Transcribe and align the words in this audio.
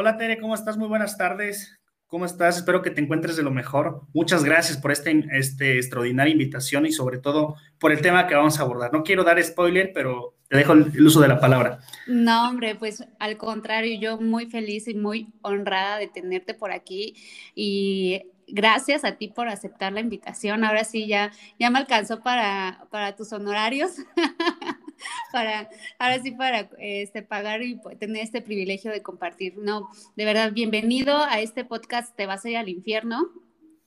Hola 0.00 0.16
Tere, 0.16 0.38
¿cómo 0.38 0.54
estás? 0.54 0.76
Muy 0.76 0.86
buenas 0.86 1.18
tardes. 1.18 1.76
¿Cómo 2.06 2.24
estás? 2.24 2.58
Espero 2.58 2.82
que 2.82 2.92
te 2.92 3.00
encuentres 3.00 3.36
de 3.36 3.42
lo 3.42 3.50
mejor. 3.50 4.02
Muchas 4.14 4.44
gracias 4.44 4.78
por 4.78 4.92
esta 4.92 5.10
este 5.10 5.74
extraordinaria 5.74 6.30
invitación 6.30 6.86
y 6.86 6.92
sobre 6.92 7.18
todo 7.18 7.56
por 7.80 7.90
el 7.90 8.00
tema 8.00 8.28
que 8.28 8.36
vamos 8.36 8.60
a 8.60 8.62
abordar. 8.62 8.92
No 8.92 9.02
quiero 9.02 9.24
dar 9.24 9.42
spoiler, 9.42 9.90
pero 9.92 10.36
te 10.48 10.56
dejo 10.56 10.74
el 10.74 11.04
uso 11.04 11.20
de 11.20 11.26
la 11.26 11.40
palabra. 11.40 11.80
No, 12.06 12.48
hombre, 12.48 12.76
pues 12.76 13.04
al 13.18 13.36
contrario, 13.38 13.98
yo 14.00 14.20
muy 14.20 14.46
feliz 14.46 14.86
y 14.86 14.94
muy 14.94 15.32
honrada 15.42 15.98
de 15.98 16.06
tenerte 16.06 16.54
por 16.54 16.70
aquí 16.70 17.16
y 17.56 18.22
gracias 18.46 19.04
a 19.04 19.16
ti 19.16 19.26
por 19.26 19.48
aceptar 19.48 19.92
la 19.92 19.98
invitación. 19.98 20.62
Ahora 20.62 20.84
sí, 20.84 21.08
ya, 21.08 21.32
ya 21.58 21.70
me 21.70 21.80
alcanzó 21.80 22.20
para, 22.20 22.86
para 22.92 23.16
tus 23.16 23.32
honorarios. 23.32 23.96
para, 25.32 25.68
ahora 25.98 26.22
sí, 26.22 26.32
para 26.32 26.68
este, 26.78 27.22
pagar 27.22 27.62
y 27.62 27.80
tener 27.98 28.22
este 28.22 28.42
privilegio 28.42 28.90
de 28.90 29.02
compartir. 29.02 29.56
No, 29.58 29.90
de 30.16 30.24
verdad, 30.24 30.52
bienvenido 30.52 31.16
a 31.24 31.40
este 31.40 31.64
podcast 31.64 32.14
Te 32.16 32.26
vas 32.26 32.44
a 32.44 32.50
ir 32.50 32.56
al 32.56 32.68
infierno. 32.68 33.28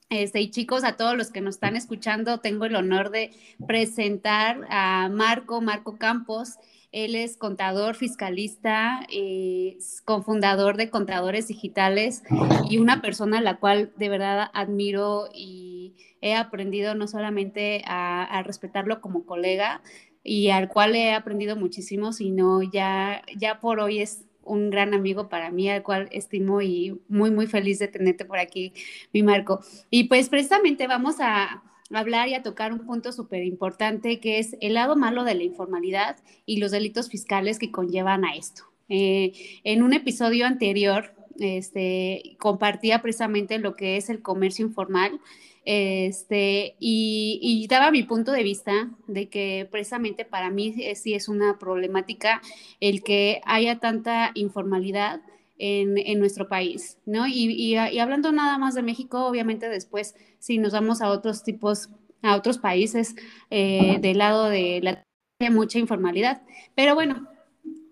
Este, 0.10 0.42
y 0.42 0.52
chicos, 0.52 0.84
a 0.84 0.98
todos 0.98 1.16
los 1.16 1.32
que 1.32 1.40
nos 1.40 1.56
están 1.56 1.78
escuchando, 1.78 2.40
tengo 2.40 2.66
el 2.66 2.76
honor 2.76 3.12
de 3.12 3.32
presentar 3.66 4.68
a 4.70 5.10
Marco, 5.10 5.62
Marco 5.62 5.98
Campos. 5.98 6.58
Él 6.92 7.16
es 7.16 7.38
contador, 7.38 7.96
fiscalista, 7.96 9.06
eh, 9.10 9.78
cofundador 10.04 10.78
de 10.78 10.90
Contadores 10.90 11.48
Digitales 11.48 12.24
y 12.70 12.80
una 12.80 13.02
persona 13.02 13.38
a 13.38 13.42
la 13.42 13.60
cual 13.60 13.94
de 13.96 14.10
verdad 14.10 14.50
admiro 14.54 15.30
y 15.34 15.96
he 16.20 16.36
aprendido 16.36 16.94
no 16.96 17.08
solamente 17.08 17.84
a 17.86 18.44
respetarlo 18.46 19.02
como 19.02 19.26
colega, 19.26 19.82
y 20.24 20.50
al 20.50 20.68
cual 20.70 20.96
he 20.96 21.14
aprendido 21.14 21.56
muchísimo, 21.56 22.14
sino 22.14 22.62
ya, 22.62 23.24
ya 23.38 23.60
por 23.60 23.80
hoy 23.80 24.00
es 24.02 24.26
un 24.44 24.70
gran 24.70 24.94
amigo 24.94 25.30
para 25.30 25.52
mí, 25.52 25.70
al 25.70 25.84
cual 25.84 26.10
estimo 26.12 26.62
y 26.62 27.00
muy, 27.08 27.32
muy 27.32 27.48
feliz 27.48 27.80
de 27.80 27.88
tenerte 27.88 28.26
por 28.26 28.38
aquí, 28.38 28.74
mi 29.14 29.24
Marco. 29.24 29.62
Y 29.90 30.06
pues 30.06 30.30
precisamente 30.30 30.88
vamos 30.88 31.16
a 31.20 31.64
hablar 31.94 32.28
y 32.28 32.34
a 32.34 32.44
tocar 32.44 32.74
un 32.74 32.86
punto 32.86 33.12
súper 33.12 33.44
importante 33.44 34.20
que 34.20 34.40
es 34.40 34.56
el 34.62 34.76
lado 34.76 34.96
malo 34.96 35.24
de 35.24 35.36
la 35.36 35.44
informalidad 35.44 36.18
y 36.46 36.58
los 36.58 36.72
delitos 36.72 37.10
fiscales 37.10 37.60
que 37.60 37.72
conllevan 37.72 38.26
a 38.26 38.36
esto. 38.36 38.64
Eh, 38.90 39.34
en 39.64 39.84
un 39.84 39.94
episodio 39.94 40.46
anterior, 40.46 41.14
este, 41.40 42.36
compartía 42.40 43.02
precisamente 43.02 43.58
lo 43.58 43.76
que 43.76 43.98
es 43.98 44.10
el 44.10 44.22
comercio 44.22 44.66
informal 44.66 45.20
este, 45.64 46.76
y, 46.80 47.68
daba 47.70 47.92
mi 47.92 48.04
punto 48.04 48.32
de 48.32 48.44
vista 48.44 48.90
de 49.08 49.30
que 49.30 49.68
precisamente 49.72 50.26
para 50.26 50.50
mí 50.50 50.74
sí 50.96 51.14
es 51.14 51.30
una 51.30 51.60
problemática 51.60 52.42
el 52.80 53.04
que 53.04 53.42
haya 53.46 53.80
tanta 53.80 54.32
informalidad 54.34 55.22
en, 55.64 56.20
nuestro 56.20 56.48
país, 56.48 56.98
¿no? 57.06 57.28
Y, 57.28 57.52
y, 57.52 57.76
hablando 57.76 58.32
nada 58.32 58.58
más 58.58 58.74
de 58.74 58.82
México, 58.82 59.28
obviamente 59.28 59.70
después 59.70 60.16
si 60.40 60.58
nos 60.58 60.74
vamos 60.74 61.02
a 61.02 61.10
otros 61.10 61.44
tipos, 61.44 61.90
a 62.24 62.36
otros 62.36 62.58
países 62.58 63.16
eh, 63.52 64.00
del 64.02 64.18
lado 64.18 64.46
de 64.50 64.80
la 64.82 65.06
mucha 65.52 65.78
informalidad. 65.78 66.42
Pero 66.74 66.96
bueno, 66.96 67.28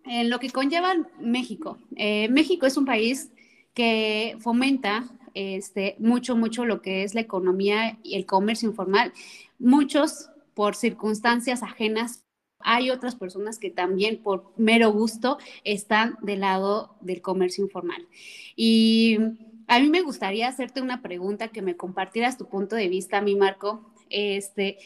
en 0.05 0.29
lo 0.31 0.39
que 0.39 0.49
conlleva 0.49 0.95
México, 1.19 1.77
eh, 1.95 2.27
México 2.29 2.65
es 2.65 2.75
un 2.75 2.85
país 2.85 3.31
que 3.75 4.35
fomenta 4.39 5.07
este, 5.35 5.95
mucho, 5.99 6.35
mucho 6.35 6.65
lo 6.65 6.81
que 6.81 7.03
es 7.03 7.13
la 7.13 7.21
economía 7.21 7.99
y 8.01 8.15
el 8.15 8.25
comercio 8.25 8.67
informal. 8.67 9.13
Muchos 9.59 10.29
por 10.55 10.75
circunstancias 10.75 11.61
ajenas. 11.61 12.23
Hay 12.59 12.89
otras 12.89 13.15
personas 13.15 13.57
que 13.57 13.69
también 13.69 14.21
por 14.21 14.51
mero 14.57 14.91
gusto 14.91 15.37
están 15.63 16.17
del 16.21 16.41
lado 16.41 16.95
del 17.01 17.21
comercio 17.21 17.63
informal. 17.63 18.07
Y 18.55 19.17
a 19.67 19.79
mí 19.79 19.89
me 19.89 20.01
gustaría 20.01 20.47
hacerte 20.47 20.81
una 20.81 21.01
pregunta 21.01 21.49
que 21.49 21.61
me 21.61 21.77
compartieras 21.77 22.37
tu 22.37 22.49
punto 22.49 22.75
de 22.75 22.89
vista, 22.89 23.21
mi 23.21 23.35
Marco. 23.35 23.93
Este, 24.09 24.77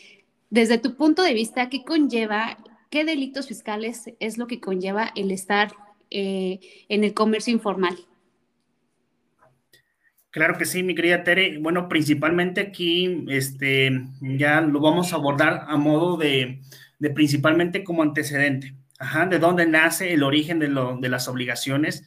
desde 0.50 0.78
tu 0.78 0.96
punto 0.96 1.24
de 1.24 1.34
vista, 1.34 1.70
¿qué 1.70 1.84
conlleva, 1.84 2.58
qué 2.90 3.06
delitos 3.06 3.48
fiscales 3.48 4.12
es 4.20 4.38
lo 4.38 4.46
que 4.46 4.60
conlleva 4.60 5.12
el 5.16 5.32
estar 5.32 5.72
eh, 6.12 6.60
en 6.90 7.04
el 7.04 7.14
comercio 7.14 7.54
informal? 7.54 7.98
Claro 10.30 10.58
que 10.58 10.66
sí, 10.66 10.84
mi 10.84 10.96
querida 10.96 11.24
Tere. 11.24 11.60
Bueno, 11.60 11.88
principalmente 11.88 12.62
aquí, 12.62 13.24
este, 13.30 13.92
ya 14.20 14.62
lo 14.62 14.80
vamos 14.80 15.14
a 15.14 15.16
abordar 15.16 15.66
a 15.68 15.78
modo 15.78 16.18
de, 16.18 16.60
principalmente 17.10 17.84
como 17.84 18.04
antecedente. 18.04 18.76
Ajá, 19.00 19.26
de 19.26 19.40
dónde 19.40 19.66
nace 19.66 20.14
el 20.14 20.24
origen 20.24 20.60
de, 20.60 20.68
lo, 20.68 20.98
de 20.98 21.10
las 21.10 21.28
obligaciones, 21.28 22.06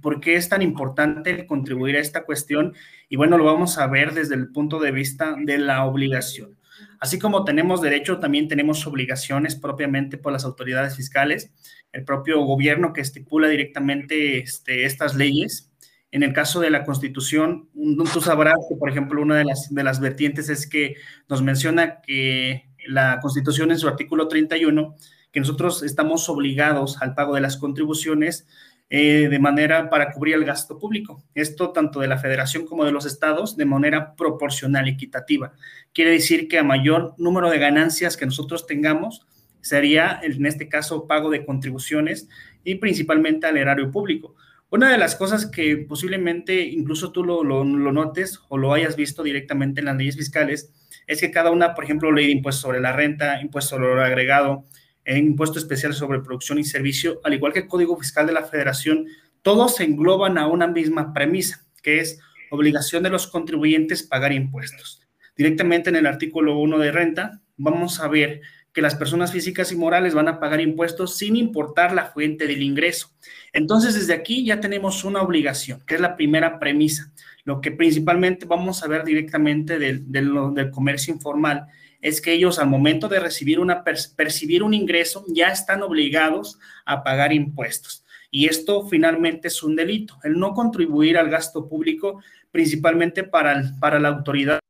por 0.00 0.20
qué 0.20 0.36
es 0.36 0.48
tan 0.48 0.62
importante 0.62 1.46
contribuir 1.46 1.96
a 1.96 2.00
esta 2.00 2.24
cuestión. 2.24 2.74
Y 3.08 3.16
bueno, 3.16 3.38
lo 3.38 3.44
vamos 3.44 3.78
a 3.78 3.86
ver 3.86 4.14
desde 4.14 4.34
el 4.34 4.50
punto 4.50 4.80
de 4.80 4.90
vista 4.90 5.36
de 5.38 5.58
la 5.58 5.84
obligación. 5.84 6.56
Así 6.98 7.18
como 7.18 7.44
tenemos 7.44 7.82
derecho, 7.82 8.18
también 8.18 8.48
tenemos 8.48 8.86
obligaciones 8.86 9.56
propiamente 9.56 10.18
por 10.18 10.32
las 10.32 10.44
autoridades 10.44 10.96
fiscales, 10.96 11.52
el 11.92 12.04
propio 12.04 12.40
gobierno 12.40 12.92
que 12.92 13.02
estipula 13.02 13.48
directamente 13.48 14.38
este, 14.38 14.86
estas 14.86 15.14
leyes 15.14 15.72
en 16.12 16.22
el 16.22 16.34
caso 16.34 16.60
de 16.60 16.68
la 16.68 16.84
Constitución, 16.84 17.70
tú 18.12 18.20
sabrás 18.20 18.54
que, 18.68 18.76
por 18.76 18.90
ejemplo, 18.90 19.22
una 19.22 19.34
de 19.34 19.46
las, 19.46 19.74
de 19.74 19.82
las 19.82 19.98
vertientes 19.98 20.50
es 20.50 20.68
que 20.68 20.96
nos 21.26 21.40
menciona 21.40 22.02
que 22.02 22.68
la 22.86 23.20
Constitución 23.20 23.70
en 23.70 23.78
su 23.78 23.88
artículo 23.88 24.28
31, 24.28 24.96
que 25.30 25.40
nosotros 25.40 25.82
estamos 25.82 26.28
obligados 26.28 27.00
al 27.00 27.14
pago 27.14 27.34
de 27.34 27.40
las 27.40 27.56
contribuciones 27.56 28.46
eh, 28.90 29.28
de 29.30 29.38
manera 29.38 29.88
para 29.88 30.12
cubrir 30.12 30.34
el 30.34 30.44
gasto 30.44 30.78
público. 30.78 31.24
Esto 31.34 31.70
tanto 31.70 32.00
de 32.00 32.08
la 32.08 32.18
federación 32.18 32.66
como 32.66 32.84
de 32.84 32.92
los 32.92 33.06
estados 33.06 33.56
de 33.56 33.64
manera 33.64 34.14
proporcional, 34.14 34.86
equitativa. 34.86 35.52
Quiere 35.94 36.10
decir 36.10 36.46
que 36.46 36.58
a 36.58 36.62
mayor 36.62 37.14
número 37.16 37.48
de 37.48 37.58
ganancias 37.58 38.18
que 38.18 38.26
nosotros 38.26 38.66
tengamos, 38.66 39.26
sería 39.62 40.20
en 40.22 40.44
este 40.44 40.68
caso 40.68 41.06
pago 41.06 41.30
de 41.30 41.46
contribuciones 41.46 42.28
y 42.64 42.74
principalmente 42.74 43.46
al 43.46 43.56
erario 43.56 43.90
público. 43.90 44.34
Una 44.70 44.90
de 44.90 44.98
las 44.98 45.16
cosas 45.16 45.46
que 45.46 45.76
posiblemente 45.76 46.60
incluso 46.60 47.12
tú 47.12 47.24
lo, 47.24 47.64
notes 47.64 48.40
o 48.48 48.58
lo 48.58 48.72
hayas 48.72 48.96
visto 48.96 49.22
directamente 49.22 49.80
en 49.80 49.86
las 49.86 49.96
leyes 49.96 50.16
fiscales 50.16 50.72
es 51.06 51.20
que 51.20 51.30
cada 51.30 51.50
una, 51.50 51.74
por 51.74 51.84
ejemplo, 51.84 52.12
ley 52.12 52.26
de 52.26 52.32
impuesto 52.32 52.62
sobre 52.62 52.80
la 52.80 52.92
renta, 52.92 53.40
impuesto 53.40 53.76
sobre 53.76 53.94
lo 53.94 54.02
agregado, 54.02 54.64
eh, 55.04 55.18
impuesto 55.18 55.58
especial 55.58 55.94
sobre 55.94 56.20
producción 56.20 56.58
y 56.58 56.64
servicio, 56.64 57.20
al 57.24 57.34
igual 57.34 57.52
que 57.52 57.60
el 57.60 57.68
Código 57.68 57.96
Fiscal 57.98 58.26
de 58.26 58.32
la 58.32 58.44
Federación, 58.44 59.06
todos 59.42 59.76
se 59.76 59.84
engloban 59.84 60.38
a 60.38 60.46
una 60.46 60.68
misma 60.68 61.12
premisa, 61.12 61.64
que 61.82 61.98
es 61.98 62.20
obligación 62.50 63.02
de 63.02 63.10
los 63.10 63.26
contribuyentes 63.26 64.02
pagar 64.02 64.32
impuestos. 64.32 65.02
Directamente 65.36 65.90
en 65.90 65.96
el 65.96 66.06
artículo 66.06 66.58
1 66.58 66.78
de 66.78 66.92
renta, 66.92 67.40
vamos 67.56 68.00
a 68.00 68.08
ver 68.08 68.42
que 68.72 68.82
las 68.82 68.94
personas 68.94 69.32
físicas 69.32 69.70
y 69.70 69.76
morales 69.76 70.14
van 70.14 70.28
a 70.28 70.40
pagar 70.40 70.60
impuestos 70.60 71.16
sin 71.16 71.36
importar 71.36 71.92
la 71.92 72.06
fuente 72.06 72.46
del 72.46 72.62
ingreso. 72.62 73.10
Entonces, 73.52 73.94
desde 73.94 74.14
aquí 74.14 74.44
ya 74.44 74.60
tenemos 74.60 75.04
una 75.04 75.22
obligación, 75.22 75.82
que 75.86 75.96
es 75.96 76.00
la 76.00 76.16
primera 76.16 76.58
premisa. 76.58 77.12
Lo 77.44 77.60
que 77.60 77.72
principalmente 77.72 78.46
vamos 78.46 78.82
a 78.82 78.88
ver 78.88 79.04
directamente 79.04 79.78
del, 79.78 80.10
del, 80.10 80.70
comercio 80.70 81.12
informal 81.12 81.66
es 82.00 82.20
que 82.20 82.32
ellos 82.32 82.58
al 82.58 82.68
momento 82.68 83.08
de 83.08 83.20
recibir 83.20 83.60
una, 83.60 83.84
percibir 83.84 84.62
un 84.62 84.74
ingreso 84.74 85.24
ya 85.28 85.48
están 85.48 85.82
obligados 85.82 86.58
a 86.84 87.02
pagar 87.02 87.32
impuestos. 87.32 88.04
Y 88.30 88.46
esto 88.46 88.88
finalmente 88.88 89.48
es 89.48 89.62
un 89.62 89.76
delito. 89.76 90.18
El 90.24 90.38
no 90.38 90.54
contribuir 90.54 91.18
al 91.18 91.28
gasto 91.28 91.68
público, 91.68 92.22
principalmente 92.50 93.24
para, 93.24 93.62
para 93.78 94.00
la 94.00 94.08
autoridad, 94.08 94.60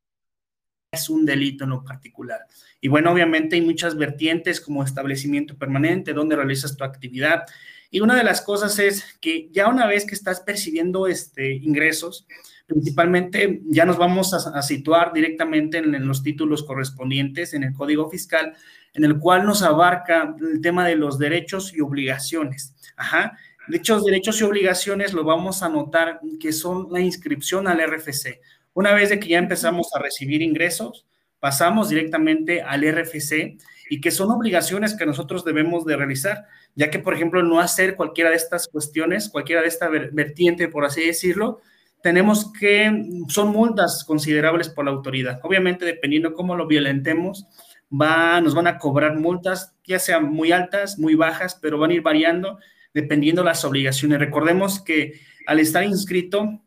es 0.93 1.09
un 1.09 1.25
delito 1.25 1.65
en 1.65 1.71
lo 1.71 1.83
particular. 1.83 2.41
Y 2.81 2.89
bueno, 2.89 3.11
obviamente 3.11 3.57
hay 3.57 3.63
muchas 3.63 3.97
vertientes 3.97 4.61
como 4.61 4.85
establecimiento 4.85 5.57
permanente, 5.57 6.13
donde 6.13 6.37
realizas 6.37 6.77
tu 6.77 6.85
actividad. 6.85 7.45
Y 7.91 8.01
una 8.01 8.15
de 8.15 8.25
las 8.25 8.43
cosas 8.43 8.79
es 8.79 9.03
que 9.21 9.49
ya 9.51 9.69
una 9.69 9.87
vez 9.87 10.05
que 10.05 10.15
estás 10.15 10.41
percibiendo 10.41 11.07
este, 11.07 11.55
ingresos, 11.55 12.27
principalmente 12.67 13.63
ya 13.65 13.87
nos 13.87 13.97
vamos 13.97 14.35
a, 14.35 14.63
situar 14.63 15.15
directamente 15.15 15.79
en, 15.79 15.95
en, 15.95 16.07
los 16.07 16.23
títulos 16.23 16.63
correspondientes 16.63 17.55
en 17.55 17.65
el 17.65 17.73
Código 17.73 18.11
Fiscal, 18.11 18.55
en 18.93 19.05
el 19.05 19.19
cual 19.19 19.47
nos 19.47 19.63
abarca 19.63 20.37
el 20.41 20.61
tema 20.61 20.87
de 20.87 20.97
los 20.97 21.19
derechos 21.19 21.73
y 21.73 21.81
obligaciones. 21.81 22.75
Ajá. 22.97 23.39
Dichos 23.69 24.05
derechos 24.05 24.41
y 24.41 24.45
obligaciones 24.45 25.15
lo 25.15 25.25
vamos 25.25 25.63
a 25.63 25.71
notar 25.71 26.21
que 26.39 26.53
son 26.53 26.89
la 26.91 27.01
inscripción 27.01 27.67
al 27.67 27.81
RFC. 27.81 28.41
Una 28.75 28.93
vez 28.93 29.11
de 29.11 29.21
que 29.21 29.29
ya 29.29 29.39
empezamos 29.39 29.95
a 29.95 29.99
recibir 29.99 30.43
ingresos, 30.43 31.07
pasamos 31.41 31.89
directamente 31.89 32.63
al 32.63 32.83
RFC 32.83 33.59
y 33.91 34.01
que 34.01 34.11
son 34.11 34.31
obligaciones 34.31 34.97
que 34.97 35.05
nosotros 35.05 35.45
debemos 35.45 35.85
de 35.85 35.97
realizar, 35.97 36.47
ya 36.75 36.91
que, 36.91 36.99
por 36.99 37.15
ejemplo, 37.15 37.43
no 37.43 37.61
hacer 37.61 37.97
cualquiera 37.97 38.31
de 38.31 38.37
estas 38.37 38.69
cuestiones, 38.69 39.29
cualquiera 39.29 39.61
de 39.61 39.69
esta 39.69 39.89
vertiente, 39.89 40.69
por 40.69 40.85
así 40.85 41.05
decirlo, 41.05 41.61
tenemos 42.03 42.53
que, 42.53 42.91
son 43.29 43.49
multas 43.49 44.05
considerables 44.05 44.69
por 44.69 44.85
la 44.85 44.93
autoridad. 44.93 45.41
Obviamente, 45.43 45.85
dependiendo 45.85 46.35
cómo 46.35 46.57
lo 46.57 46.67
violentemos, 46.67 47.47
va, 47.91 48.41
nos 48.41 48.55
van 48.55 48.67
a 48.67 48.79
cobrar 48.79 49.19
multas, 49.19 49.75
ya 49.85 49.99
sean 49.99 50.33
muy 50.33 50.53
altas, 50.53 50.99
muy 50.99 51.15
bajas, 51.15 51.59
pero 51.61 51.79
van 51.79 51.91
a 51.91 51.95
ir 51.95 52.03
variando 52.03 52.59
dependiendo 52.95 53.43
las 53.43 53.65
obligaciones. 53.65 54.19
Recordemos 54.19 54.81
que 54.81 55.21
al 55.47 55.61
estar 55.61 55.85
inscrito 55.85 56.61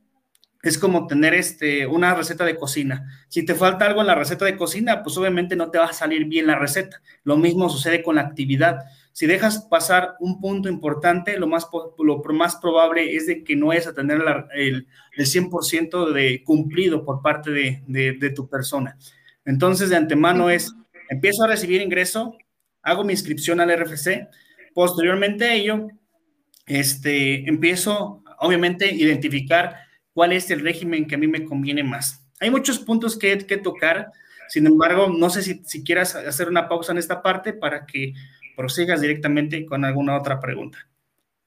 es 0.65 0.79
como 0.79 1.05
tener 1.05 1.33
este, 1.35 1.85
una 1.85 2.15
receta 2.15 2.43
de 2.43 2.55
cocina. 2.55 3.07
Si 3.29 3.45
te 3.45 3.53
falta 3.53 3.85
algo 3.85 4.01
en 4.01 4.07
la 4.07 4.15
receta 4.15 4.45
de 4.45 4.57
cocina, 4.57 5.03
pues 5.03 5.15
obviamente 5.17 5.55
no 5.55 5.69
te 5.69 5.77
va 5.77 5.85
a 5.85 5.93
salir 5.93 6.25
bien 6.25 6.47
la 6.47 6.57
receta. 6.57 7.01
Lo 7.23 7.37
mismo 7.37 7.69
sucede 7.69 8.01
con 8.01 8.15
la 8.15 8.21
actividad. 8.21 8.79
Si 9.11 9.27
dejas 9.27 9.67
pasar 9.69 10.15
un 10.19 10.41
punto 10.41 10.67
importante, 10.67 11.37
lo 11.37 11.47
más, 11.47 11.67
lo 11.99 12.23
más 12.33 12.55
probable 12.55 13.15
es 13.15 13.27
de 13.27 13.43
que 13.43 13.55
no 13.55 13.73
es 13.73 13.85
a 13.85 13.93
tener 13.93 14.21
el, 14.55 14.87
el 15.15 15.25
100% 15.25 16.11
de 16.11 16.43
cumplido 16.43 17.05
por 17.05 17.21
parte 17.21 17.51
de, 17.51 17.83
de 17.87 18.29
tu 18.31 18.49
persona. 18.49 18.97
Entonces, 19.45 19.89
de 19.89 19.97
antemano 19.97 20.49
es, 20.49 20.73
empiezo 21.09 21.43
a 21.43 21.47
recibir 21.47 21.81
ingreso, 21.81 22.35
hago 22.81 23.03
mi 23.03 23.13
inscripción 23.13 23.61
al 23.61 23.69
RFC, 23.69 24.27
posteriormente 24.73 25.45
a 25.45 25.53
ello, 25.53 25.87
este, 26.65 27.47
empiezo, 27.47 28.23
obviamente, 28.39 28.85
a 28.85 28.91
identificar 28.91 29.84
cuál 30.15 30.31
es 30.31 30.49
el 30.49 30.61
régimen 30.61 31.07
que 31.07 31.15
a 31.15 31.17
mí 31.17 31.27
me 31.27 31.43
conviene 31.43 31.83
más. 31.83 32.25
Hay 32.39 32.49
muchos 32.49 32.79
puntos 32.79 33.19
que, 33.19 33.37
que 33.37 33.57
tocar, 33.57 34.13
sin 34.47 34.65
embargo, 34.65 35.09
no 35.09 35.29
sé 35.29 35.43
si, 35.43 35.61
si 35.65 35.83
quieras 35.83 36.15
hacer 36.15 36.47
una 36.47 36.69
pausa 36.69 36.93
en 36.93 36.97
esta 36.97 37.21
parte 37.21 37.51
para 37.51 37.85
que 37.85 38.13
prosigas 38.55 39.01
directamente 39.01 39.65
con 39.65 39.83
alguna 39.83 40.17
otra 40.17 40.39
pregunta. 40.39 40.79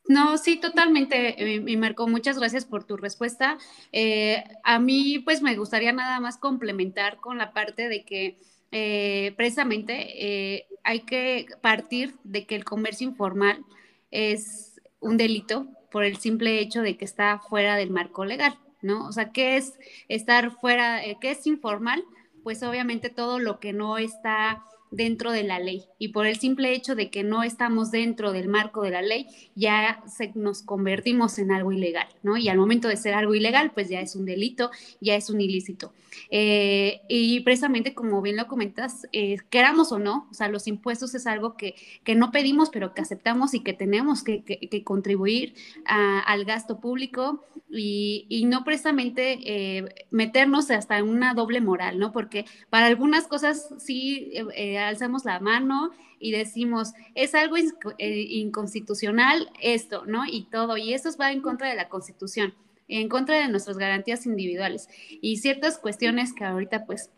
No, 0.06 0.36
sí, 0.36 0.58
totalmente, 0.58 1.56
eh, 1.56 1.60
mi 1.60 1.78
Marco, 1.78 2.06
muchas 2.06 2.38
gracias 2.38 2.66
por 2.66 2.84
tu 2.84 2.98
respuesta. 2.98 3.56
Eh, 3.92 4.44
a 4.64 4.78
mí, 4.78 5.18
pues, 5.18 5.40
me 5.40 5.56
gustaría 5.56 5.92
nada 5.92 6.20
más 6.20 6.36
complementar 6.36 7.16
con 7.20 7.38
la 7.38 7.52
parte 7.54 7.88
de 7.88 8.04
que 8.04 8.38
eh, 8.70 9.32
precisamente 9.38 10.66
hay 10.84 11.00
que 11.00 11.46
partir 11.62 12.16
de 12.22 12.46
que 12.46 12.54
el 12.54 12.64
comercio 12.64 13.08
informal 13.08 13.64
es 14.10 14.78
un 15.00 15.16
delito 15.16 15.66
por 15.90 16.04
el 16.04 16.16
simple 16.16 16.60
hecho 16.60 16.82
de 16.82 16.96
que 16.96 17.04
está 17.04 17.38
fuera 17.38 17.76
del 17.76 17.90
marco 17.90 18.24
legal, 18.24 18.58
¿no? 18.82 19.06
O 19.06 19.12
sea, 19.12 19.32
¿qué 19.32 19.56
es 19.56 19.78
estar 20.08 20.50
fuera, 20.50 21.00
qué 21.20 21.30
es 21.30 21.46
informal? 21.46 22.04
Pues 22.42 22.62
obviamente 22.62 23.10
todo 23.10 23.38
lo 23.38 23.58
que 23.60 23.72
no 23.72 23.98
está 23.98 24.64
dentro 24.90 25.32
de 25.32 25.42
la 25.42 25.58
ley. 25.58 25.84
Y 25.98 26.08
por 26.08 26.26
el 26.26 26.36
simple 26.36 26.72
hecho 26.72 26.94
de 26.94 27.10
que 27.10 27.24
no 27.24 27.42
estamos 27.42 27.90
dentro 27.90 28.32
del 28.32 28.48
marco 28.48 28.82
de 28.82 28.90
la 28.90 29.02
ley, 29.02 29.26
ya 29.54 30.02
se, 30.06 30.32
nos 30.34 30.62
convertimos 30.62 31.38
en 31.38 31.50
algo 31.50 31.72
ilegal, 31.72 32.08
¿no? 32.22 32.36
Y 32.36 32.48
al 32.48 32.58
momento 32.58 32.88
de 32.88 32.96
ser 32.96 33.14
algo 33.14 33.34
ilegal, 33.34 33.72
pues 33.72 33.88
ya 33.88 34.00
es 34.00 34.16
un 34.16 34.24
delito, 34.24 34.70
ya 35.00 35.16
es 35.16 35.30
un 35.30 35.40
ilícito. 35.40 35.92
Eh, 36.30 37.00
y 37.08 37.40
precisamente, 37.40 37.94
como 37.94 38.20
bien 38.22 38.36
lo 38.36 38.46
comentas, 38.46 39.06
eh, 39.12 39.36
queramos 39.50 39.92
o 39.92 39.98
no, 39.98 40.28
o 40.30 40.34
sea, 40.34 40.48
los 40.48 40.66
impuestos 40.66 41.14
es 41.14 41.26
algo 41.26 41.56
que, 41.56 41.74
que 42.04 42.14
no 42.14 42.30
pedimos, 42.30 42.70
pero 42.70 42.94
que 42.94 43.02
aceptamos 43.02 43.54
y 43.54 43.60
que 43.60 43.72
tenemos 43.72 44.22
que, 44.22 44.38
contribuir 44.84 45.54
al 45.84 46.44
gasto 46.44 46.80
público 46.80 47.44
y, 47.70 48.26
y 48.28 48.44
no 48.44 48.64
precisamente 48.64 49.38
eh, 49.44 49.84
meternos 50.10 50.70
hasta 50.70 50.98
en 50.98 51.08
una 51.08 51.34
doble 51.34 51.60
moral, 51.60 51.98
¿no? 51.98 52.12
Porque 52.12 52.44
para 52.70 52.86
algunas 52.86 53.26
cosas 53.26 53.68
sí 53.78 54.32
alzamos 54.78 55.24
la 55.24 55.40
mano 55.40 55.90
y 56.18 56.32
decimos, 56.32 56.92
es 57.14 57.34
algo 57.34 57.56
eh, 57.56 58.26
inconstitucional 58.30 59.50
esto, 59.60 60.04
¿no? 60.06 60.24
Y 60.26 60.44
todo, 60.50 60.76
y 60.76 60.94
eso 60.94 61.10
va 61.20 61.32
en 61.32 61.40
contra 61.40 61.68
de 61.68 61.76
la 61.76 61.88
Constitución, 61.88 62.54
en 62.88 63.08
contra 63.08 63.36
de 63.36 63.48
nuestras 63.48 63.78
garantías 63.78 64.26
individuales 64.26 64.88
y 65.20 65.36
ciertas 65.36 65.78
cuestiones 65.78 66.32
que 66.32 66.44
ahorita 66.44 66.86
pues 66.86 67.10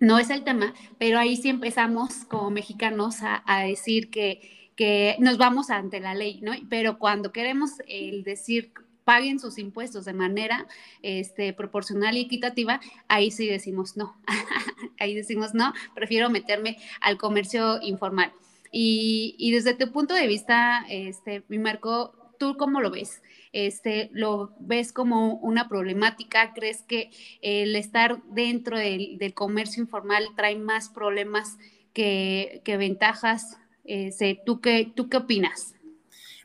no 0.00 0.18
es 0.18 0.30
el 0.30 0.44
tema, 0.44 0.74
pero 0.98 1.18
ahí 1.18 1.36
sí 1.36 1.48
empezamos 1.48 2.24
como 2.26 2.50
mexicanos 2.50 3.16
a, 3.22 3.62
decir 3.66 4.10
que, 4.10 4.70
que 4.76 5.16
nos 5.18 5.38
vamos 5.38 5.70
ante 5.70 5.98
la 5.98 6.14
ley, 6.14 6.40
¿no? 6.40 6.52
Pero 6.70 6.98
cuando 6.98 7.32
queremos 7.32 7.72
el 7.88 8.22
decir 8.22 8.72
paguen 9.08 9.40
sus 9.40 9.56
impuestos 9.56 10.04
de 10.04 10.12
manera 10.12 10.66
este, 11.00 11.54
proporcional 11.54 12.18
y 12.18 12.20
equitativa, 12.20 12.78
ahí 13.08 13.30
sí 13.30 13.46
decimos 13.46 13.96
no. 13.96 14.20
ahí 14.98 15.14
decimos 15.14 15.54
no, 15.54 15.72
prefiero 15.94 16.28
meterme 16.28 16.76
al 17.00 17.16
comercio 17.16 17.80
informal. 17.80 18.34
Y, 18.70 19.50
desde 19.50 19.72
tu 19.72 19.90
punto 19.92 20.12
de 20.12 20.26
vista, 20.26 20.84
este, 20.90 21.42
mi 21.48 21.58
Marco, 21.58 22.34
¿tú 22.38 22.58
cómo 22.58 22.82
lo 22.82 22.90
ves? 22.90 23.22
Este, 23.54 24.10
¿Lo 24.12 24.52
ves 24.60 24.92
como 24.92 25.36
una 25.36 25.70
problemática? 25.70 26.52
¿Crees 26.52 26.82
que 26.82 27.10
el 27.40 27.76
estar 27.76 28.22
dentro 28.24 28.76
del, 28.76 29.32
comercio 29.32 29.82
informal 29.82 30.28
trae 30.36 30.56
más 30.56 30.90
problemas 30.90 31.56
que, 31.94 32.60
ventajas? 32.66 33.56
Este, 33.84 34.38
¿tú, 34.44 34.60
qué, 34.60 34.92
¿Tú 34.94 35.08
qué 35.08 35.16
opinas? 35.16 35.77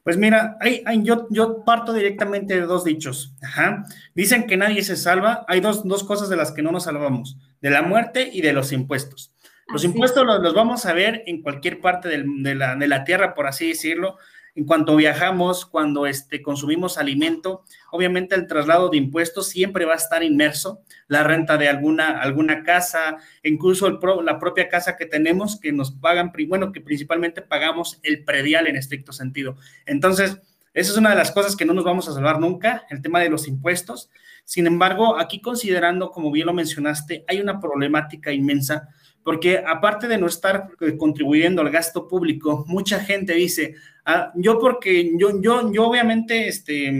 Pues 0.03 0.17
mira, 0.17 0.57
hay, 0.59 0.83
yo, 1.03 1.27
yo, 1.29 1.63
parto 1.63 1.93
directamente 1.93 2.55
de 2.55 2.61
dos 2.61 2.83
dichos. 2.83 3.33
Dicen 4.13 4.47
que 4.47 4.57
nadie 4.57 4.83
se 4.83 4.97
salva. 4.97 5.45
Hay 5.47 5.61
dos, 5.61 5.87
dos, 5.87 6.03
cosas 6.03 6.27
de 6.27 6.35
las 6.35 6.51
que 6.51 6.61
no 6.61 6.71
nos 6.71 6.83
salvamos, 6.83 7.37
de 7.61 7.69
la 7.69 7.81
muerte 7.81 8.29
y 8.31 8.41
de 8.41 8.51
los 8.51 8.73
impuestos. 8.73 9.33
Los 9.67 9.85
impuestos 9.85 10.25
los, 10.25 10.41
los, 10.41 10.53
vamos 10.53 10.85
a 10.85 10.93
ver 10.93 11.23
en 11.25 11.41
cualquier 11.41 11.79
parte 11.79 12.09
de, 12.09 12.55
la, 12.55 12.75
de 12.75 12.87
la 12.87 13.05
tierra, 13.05 13.33
por 13.33 13.47
así 13.47 13.69
decirlo 13.69 14.17
en 14.55 14.65
cuanto 14.65 14.95
viajamos, 14.95 15.65
cuando 15.65 16.05
este, 16.05 16.41
consumimos 16.41 16.97
alimento, 16.97 17.63
obviamente 17.91 18.35
el 18.35 18.47
traslado 18.47 18.89
de 18.89 18.97
impuestos 18.97 19.47
siempre 19.47 19.85
va 19.85 19.93
a 19.93 19.97
estar 19.97 20.23
inmerso, 20.23 20.81
la 21.07 21.23
renta 21.23 21.57
de 21.57 21.69
alguna, 21.69 22.21
alguna 22.21 22.63
casa, 22.63 23.17
incluso 23.41 23.89
la 24.21 24.39
propia 24.39 24.69
casa 24.69 24.95
que 24.95 25.05
tenemos, 25.05 25.59
que 25.59 25.71
nos 25.71 25.91
pagan, 25.91 26.31
bueno, 26.47 26.71
que 26.71 26.81
principalmente 26.81 27.41
pagamos 27.41 27.99
el 28.03 28.23
predial 28.23 28.67
en 28.67 28.75
estricto 28.75 29.11
sentido. 29.11 29.57
Entonces, 29.85 30.39
esa 30.73 30.91
es 30.91 30.97
una 30.97 31.11
de 31.11 31.15
las 31.15 31.31
cosas 31.31 31.55
que 31.55 31.65
no 31.65 31.73
nos 31.73 31.83
vamos 31.83 32.07
a 32.07 32.13
salvar 32.13 32.39
nunca, 32.39 32.85
el 32.89 33.01
tema 33.01 33.19
de 33.19 33.29
los 33.29 33.47
impuestos. 33.47 34.09
Sin 34.43 34.67
embargo, 34.67 35.19
aquí 35.19 35.41
considerando, 35.41 36.11
como 36.11 36.31
bien 36.31 36.47
lo 36.47 36.53
mencionaste, 36.53 37.25
hay 37.27 37.39
una 37.39 37.59
problemática 37.59 38.31
inmensa 38.31 38.89
porque 39.23 39.63
aparte 39.65 40.07
de 40.07 40.17
no 40.17 40.27
estar 40.27 40.69
eh, 40.81 40.97
contribuyendo 40.97 41.61
al 41.61 41.69
gasto 41.69 42.07
público, 42.07 42.65
mucha 42.67 42.99
gente 42.99 43.33
dice, 43.33 43.75
ah, 44.05 44.31
yo 44.35 44.59
porque 44.59 45.11
yo, 45.17 45.41
yo, 45.41 45.71
yo 45.71 45.87
obviamente 45.87 46.47
este, 46.47 46.91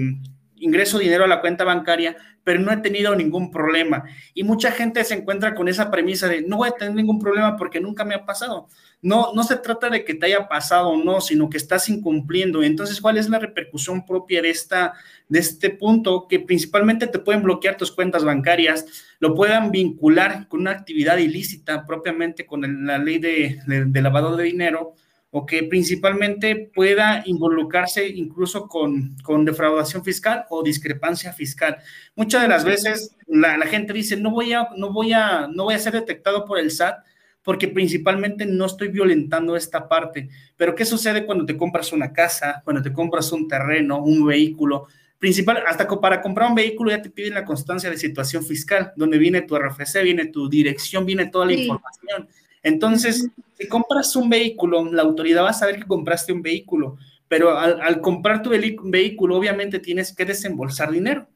ingreso 0.64 0.98
dinero 0.98 1.26
a 1.26 1.28
la 1.28 1.42
cuenta 1.42 1.64
bancaria, 1.64 2.16
pero 2.44 2.60
no 2.60 2.72
he 2.72 2.78
tenido 2.78 3.16
ningún 3.16 3.52
problema. 3.52 4.04
Y 4.34 4.44
mucha 4.44 4.72
gente 4.72 5.04
se 5.04 5.16
encuentra 5.16 5.56
con 5.56 5.68
esa 5.68 5.90
premisa 5.90 6.28
de 6.28 6.42
no 6.42 6.58
voy 6.58 6.70
a 6.70 6.74
tener 6.74 6.94
ningún 6.94 7.20
problema 7.20 7.56
porque 7.56 7.80
nunca 7.80 8.04
me 8.04 8.16
ha 8.16 8.26
pasado. 8.26 8.68
No, 9.02 9.34
no 9.34 9.44
se 9.44 9.58
trata 9.58 9.90
de 9.90 10.06
que 10.06 10.14
te 10.14 10.28
haya 10.28 10.48
pasado 10.48 10.90
o 10.90 11.04
no, 11.04 11.22
sino 11.22 11.50
que 11.50 11.58
estás 11.58 11.90
incumpliendo. 11.90 12.64
Entonces, 12.64 13.02
¿cuál 13.02 13.18
es 13.18 13.30
la 13.30 13.40
repercusión 13.40 14.06
propia 14.06 14.42
de, 14.42 14.50
esta, 14.50 14.94
de 15.28 15.40
este 15.40 15.70
punto? 15.70 16.28
Que 16.28 16.40
principalmente 16.40 17.08
te 17.08 17.20
pueden 17.20 17.44
bloquear 17.44 17.78
tus 17.78 17.92
cuentas 17.92 18.24
bancarias, 18.24 18.86
lo 19.20 19.36
puedan 19.36 19.72
vincular 19.72 20.48
con 20.48 20.62
una 20.62 20.72
actividad 20.72 21.18
ilícita 21.18 21.86
propiamente 21.86 22.46
con 22.46 22.86
la 22.86 22.98
ley 22.98 23.20
de, 23.20 23.60
de 23.66 24.02
lavado 24.02 24.36
de 24.38 24.46
dinero 24.46 24.96
o 25.36 25.48
que 25.48 25.64
principalmente 25.64 26.70
pueda 26.76 27.24
involucrarse 27.26 28.08
incluso 28.08 28.68
con, 28.68 29.16
con, 29.24 29.44
defraudación 29.46 30.04
fiscal 30.04 30.46
o 30.52 30.62
discrepancia 30.62 31.34
fiscal. 31.34 31.78
Muchas 32.16 32.44
de 32.44 32.48
las 32.48 32.64
veces 32.64 33.16
la, 33.26 33.58
la, 33.58 33.66
gente 33.66 33.94
dice, 33.94 34.16
no 34.16 34.30
voy, 34.30 34.54
a, 34.54 34.68
no, 34.78 34.94
voy 34.94 35.12
a, 35.12 35.48
no 35.48 35.64
voy 35.64 35.74
a 35.74 35.80
ser 35.80 35.94
detectado 35.94 36.46
por 36.46 36.60
el 36.60 36.70
SAT 36.70 37.04
porque 37.42 37.68
principalmente 37.68 38.46
no 38.46 38.68
estoy 38.68 38.90
violentando 38.90 39.56
esta 39.56 39.90
parte. 39.90 40.30
Pero 40.56 40.76
¿qué 40.76 40.86
sucede 40.86 41.26
cuando 41.26 41.48
te 41.48 41.58
compras 41.58 41.92
una 41.92 42.14
casa, 42.14 42.62
cuando 42.64 42.84
te 42.84 42.94
compras 42.94 43.32
un 43.32 43.48
terreno, 43.48 44.04
un 44.04 44.28
vehículo? 44.28 44.88
Principal, 45.18 45.64
hasta 45.66 45.88
para 46.00 46.22
comprar 46.22 46.48
un 46.48 46.56
vehículo 46.56 46.92
ya 46.92 47.02
te 47.02 47.10
piden 47.10 47.34
la 47.34 47.44
constancia 47.44 47.90
de 47.90 47.98
situación 47.98 48.46
fiscal, 48.46 48.94
donde 48.96 49.18
viene 49.18 49.42
tu 49.42 49.58
RFC, 49.58 50.04
viene 50.04 50.28
tu 50.28 50.48
dirección, 50.48 51.08
viene 51.08 51.26
toda 51.26 51.48
la 51.48 51.54
información. 51.54 52.30
Entonces, 52.64 53.30
si 53.58 53.68
compras 53.68 54.16
un 54.16 54.30
vehículo, 54.30 54.86
la 54.92 55.04
autoridad 55.04 55.44
va 55.44 55.50
a 55.50 55.54
saber 55.54 55.76
que 55.76 55.88
compraste 55.88 56.32
un 56.32 56.42
vehículo, 56.42 56.98
pero 57.28 57.58
al, 57.58 58.02
comprar 58.02 58.42
tu 58.42 58.50
vehículo, 58.50 59.38
obviamente 59.38 59.80
tienes 59.80 60.16
que 60.16 60.26
desembolsar 60.26 60.92
dinero. 60.92 61.28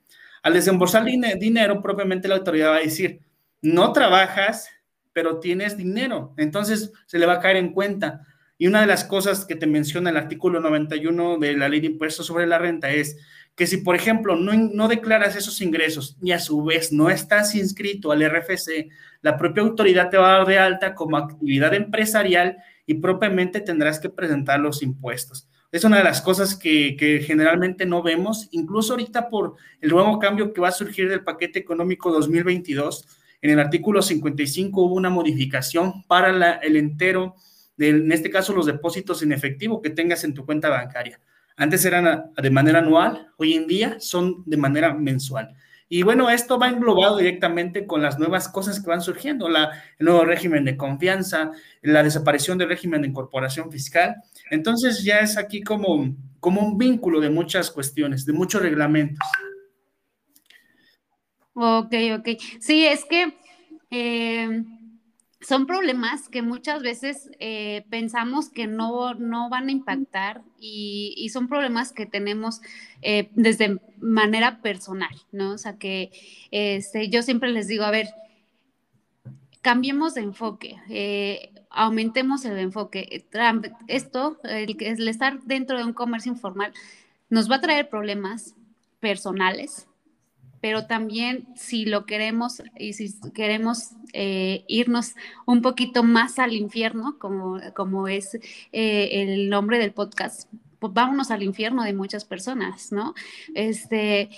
Al 0.42 0.54
desembolsar 0.54 1.04
dinero, 1.04 1.82
propiamente 1.82 2.28
la 2.28 2.36
autoridad 2.36 2.72
va 2.72 2.78
a 2.78 2.82
decir, 2.82 3.20
no 3.62 3.92
trabajas, 3.92 4.70
pero 5.12 5.40
tienes 5.40 5.76
dinero, 5.76 6.34
entonces 6.38 6.94
se 7.08 7.20
le 7.20 7.26
va 7.26 7.34
a 7.34 7.40
caer 7.40 7.58
en 7.58 7.74
cuenta. 7.74 8.22
Y 8.58 8.68
una 8.68 8.82
de 8.82 8.88
las 8.88 9.04
cosas 9.04 9.46
que 9.46 9.56
te 9.56 9.68
menciona 9.68 10.10
el 10.10 10.18
artículo 10.18 10.60
91 10.60 11.38
de 11.38 11.58
la 11.58 11.70
ley 11.70 11.80
de 11.80 11.88
impuestos 11.88 12.26
sobre 12.26 12.48
la 12.48 12.58
renta 12.58 12.90
es 12.90 13.18
que 13.58 13.66
si, 13.66 13.78
por 13.78 13.96
ejemplo, 13.96 14.36
no, 14.36 14.54
no 14.54 14.88
declaras 14.88 15.36
esos 15.36 15.62
ingresos 15.62 16.16
y 16.22 16.32
a 16.32 16.40
su 16.40 16.64
vez 16.64 16.94
no 16.94 17.10
estás 17.10 17.56
inscrito 17.56 18.12
al 18.12 18.22
RFC, 18.24 18.90
la 19.22 19.36
propia 19.36 19.64
autoridad 19.64 20.12
te 20.12 20.18
va 20.18 20.36
a 20.36 20.38
dar 20.38 20.48
de 20.48 20.60
alta 20.60 20.94
como 20.94 21.18
actividad 21.18 21.74
empresarial 21.74 22.58
y 22.86 22.94
propiamente 22.94 23.60
tendrás 23.60 24.00
que 24.00 24.12
presentar 24.12 24.60
los 24.60 24.84
impuestos. 24.84 25.50
Es 25.72 25.84
una 25.84 25.98
de 25.98 26.04
las 26.04 26.22
cosas 26.22 26.56
que, 26.56 26.96
que, 26.96 27.20
generalmente 27.22 27.88
no 27.88 28.04
vemos, 28.04 28.48
incluso 28.52 28.94
ahorita 28.94 29.28
por 29.28 29.56
el 29.82 29.90
nuevo 29.90 30.20
cambio 30.20 30.54
que 30.54 30.62
va 30.62 30.68
a 30.68 30.72
surgir 30.72 31.10
del 31.10 31.24
paquete 31.24 31.58
económico 31.58 32.12
2022. 32.12 33.08
En 33.42 33.50
el 33.50 33.60
artículo 33.60 34.04
55 34.04 34.84
hubo 34.84 34.94
una 34.94 35.10
modificación 35.10 36.04
para 36.04 36.32
la, 36.32 36.54
el 36.54 36.78
entero, 36.78 37.34
de, 37.76 37.90
en 37.90 38.12
este 38.12 38.30
caso 38.30 38.54
los 38.54 38.68
depósitos 38.68 39.24
en 39.24 39.32
efectivo 39.32 39.82
que 39.82 39.90
tengas 39.90 40.24
en 40.24 40.36
tu 40.36 40.46
cuenta 40.46 40.70
bancaria. 40.70 41.20
Antes 41.58 41.84
eran 41.86 42.32
de 42.38 42.50
manera 42.52 42.80
anual, 42.80 43.32
hoy 43.38 43.56
en 43.56 43.66
día 43.66 43.98
son 44.00 44.44
de 44.46 44.58
manera 44.58 44.94
mensual. 44.94 45.56
Y 45.90 46.04
bueno, 46.04 46.30
esto 46.30 46.60
va 46.60 46.68
englobado 46.68 47.18
directamente 47.18 47.88
con 47.88 48.02
las 48.02 48.20
nuevas 48.20 48.48
cosas 48.48 48.80
que 48.80 48.90
van 48.90 49.02
surgiendo, 49.02 49.48
el 49.48 49.56
nuevo 50.00 50.24
régimen 50.24 50.66
de 50.66 50.78
confianza, 50.78 51.52
la 51.82 52.04
desaparición 52.04 52.58
del 52.58 52.70
régimen 52.70 53.02
de 53.02 53.08
incorporación 53.08 53.72
fiscal. 53.72 54.18
Entonces 54.52 55.04
ya 55.04 55.20
es 55.20 55.38
aquí 55.38 55.64
como, 55.64 56.14
como 56.40 56.62
un 56.62 56.78
vínculo 56.78 57.20
de 57.22 57.30
muchas 57.30 57.72
cuestiones, 57.72 58.26
de 58.26 58.34
muchos 58.34 58.62
reglamentos. 58.62 59.28
Ok, 61.54 61.94
ok. 62.20 62.30
Sí, 62.60 62.86
es 62.86 63.04
que 63.06 63.34
eh, 63.90 64.64
son 65.48 65.66
problemas 65.66 66.28
que 66.28 66.42
muchas 66.42 66.84
veces 66.84 67.32
eh, 67.40 67.86
pensamos 67.90 68.50
que 68.50 68.68
no, 68.68 69.14
no 69.14 69.50
van 69.50 69.70
a 69.70 69.72
impactar 69.72 70.42
y, 70.60 71.30
son 71.32 71.48
problemas 71.48 71.94
que 71.94 72.06
tenemos 72.06 72.60
eh, 73.02 73.30
desde 73.32 73.80
manera 73.98 74.62
personal, 74.62 75.16
¿no? 75.32 75.52
O 75.52 75.58
sea 75.58 75.78
que 75.78 76.12
este, 76.52 77.08
yo 77.08 77.22
siempre 77.22 77.50
les 77.50 77.70
digo, 77.70 77.86
a 77.86 77.92
ver, 77.92 78.10
cambiemos 79.62 80.16
de 80.16 80.24
enfoque, 80.24 80.82
eh, 80.90 81.54
aumentemos 81.70 82.44
el 82.44 82.58
enfoque. 82.58 83.26
Esto, 83.88 84.42
el, 84.44 84.76
el 84.82 85.08
estar 85.08 85.42
dentro 85.44 85.78
de 85.78 85.86
un 85.86 85.94
comercio 85.94 86.30
informal, 86.30 86.74
nos 87.30 87.50
va 87.50 87.56
a 87.56 87.62
traer 87.62 87.88
problemas 87.88 88.54
personales, 89.00 89.88
pero 90.62 90.88
también 90.88 91.48
si 91.56 91.86
lo 91.86 92.06
queremos 92.06 92.62
y 92.78 92.94
si 92.94 93.14
queremos 93.34 93.92
eh, 94.14 94.64
irnos 94.68 95.16
un 95.46 95.62
poquito 95.62 96.04
más 96.04 96.40
al 96.40 96.54
infierno, 96.54 97.18
como, 97.20 97.60
como 97.76 98.08
es 98.08 98.36
eh, 98.36 99.10
el 99.12 99.50
nombre 99.50 99.80
del 99.80 99.92
podcast, 99.92 100.50
pues 100.80 100.94
vámonos 100.94 101.32
al 101.32 101.44
infierno 101.44 101.84
de 101.84 101.94
muchas 101.94 102.26
personas, 102.26 102.92
¿no? 102.92 103.14
Este, 103.56 104.30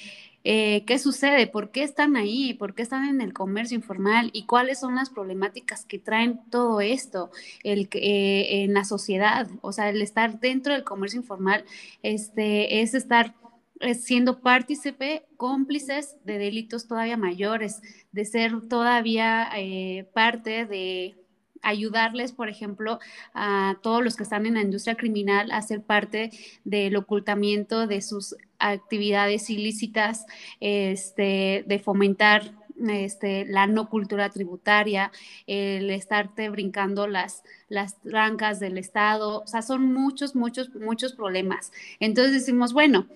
eh, 0.45 0.85
¿Qué 0.85 0.97
sucede? 0.99 1.47
¿Por 1.47 1.71
qué 1.71 1.83
están 1.83 2.15
ahí? 2.15 2.53
¿Por 2.53 2.73
qué 2.73 2.81
están 2.81 3.07
en 3.07 3.21
el 3.21 3.33
comercio 3.33 3.75
informal? 3.75 4.29
¿Y 4.33 4.45
cuáles 4.45 4.79
son 4.79 4.95
las 4.95 5.09
problemáticas 5.09 5.85
que 5.85 5.99
traen 5.99 6.39
todo 6.49 6.79
esto 6.79 7.29
el, 7.63 7.89
en 7.91 8.73
la 8.73 8.85
sociedad? 8.85 9.47
O 9.61 9.73
sea, 9.73 9.89
el 9.89 10.01
estar 10.01 10.39
dentro 10.39 10.73
del 10.73 10.85
comercio 10.85 11.19
informal 11.19 11.65
este, 12.03 12.81
es 12.81 12.93
estar 12.93 13.35
siendo 13.99 14.41
partícipe, 14.41 15.25
cómplices 15.37 16.17
de 16.25 16.37
delitos 16.37 16.87
todavía 16.87 17.17
mayores, 17.17 17.81
de 18.11 18.25
ser 18.25 18.67
todavía 18.67 19.49
eh, 19.55 20.09
parte 20.13 20.65
de 20.65 21.15
ayudarles, 21.61 22.31
por 22.31 22.49
ejemplo, 22.49 22.99
a 23.33 23.77
todos 23.81 24.03
los 24.03 24.15
que 24.15 24.23
están 24.23 24.45
en 24.45 24.55
la 24.55 24.61
industria 24.61 24.95
criminal 24.95 25.51
a 25.51 25.61
ser 25.61 25.81
parte 25.81 26.31
del 26.63 26.95
ocultamiento 26.95 27.87
de 27.87 28.01
sus 28.01 28.35
actividades 28.59 29.49
ilícitas, 29.49 30.25
este, 30.59 31.63
de 31.67 31.79
fomentar 31.79 32.53
este, 32.87 33.45
la 33.45 33.67
no 33.67 33.89
cultura 33.89 34.29
tributaria, 34.29 35.11
el 35.47 35.89
estarte 35.89 36.49
brincando 36.49 37.07
las, 37.07 37.43
las 37.67 37.99
trancas 38.01 38.59
del 38.59 38.77
Estado, 38.77 39.41
o 39.41 39.47
sea, 39.47 39.61
son 39.61 39.93
muchos, 39.93 40.35
muchos, 40.35 40.73
muchos 40.75 41.13
problemas. 41.13 41.71
Entonces 41.99 42.33
decimos, 42.33 42.71
bueno, 42.71 43.07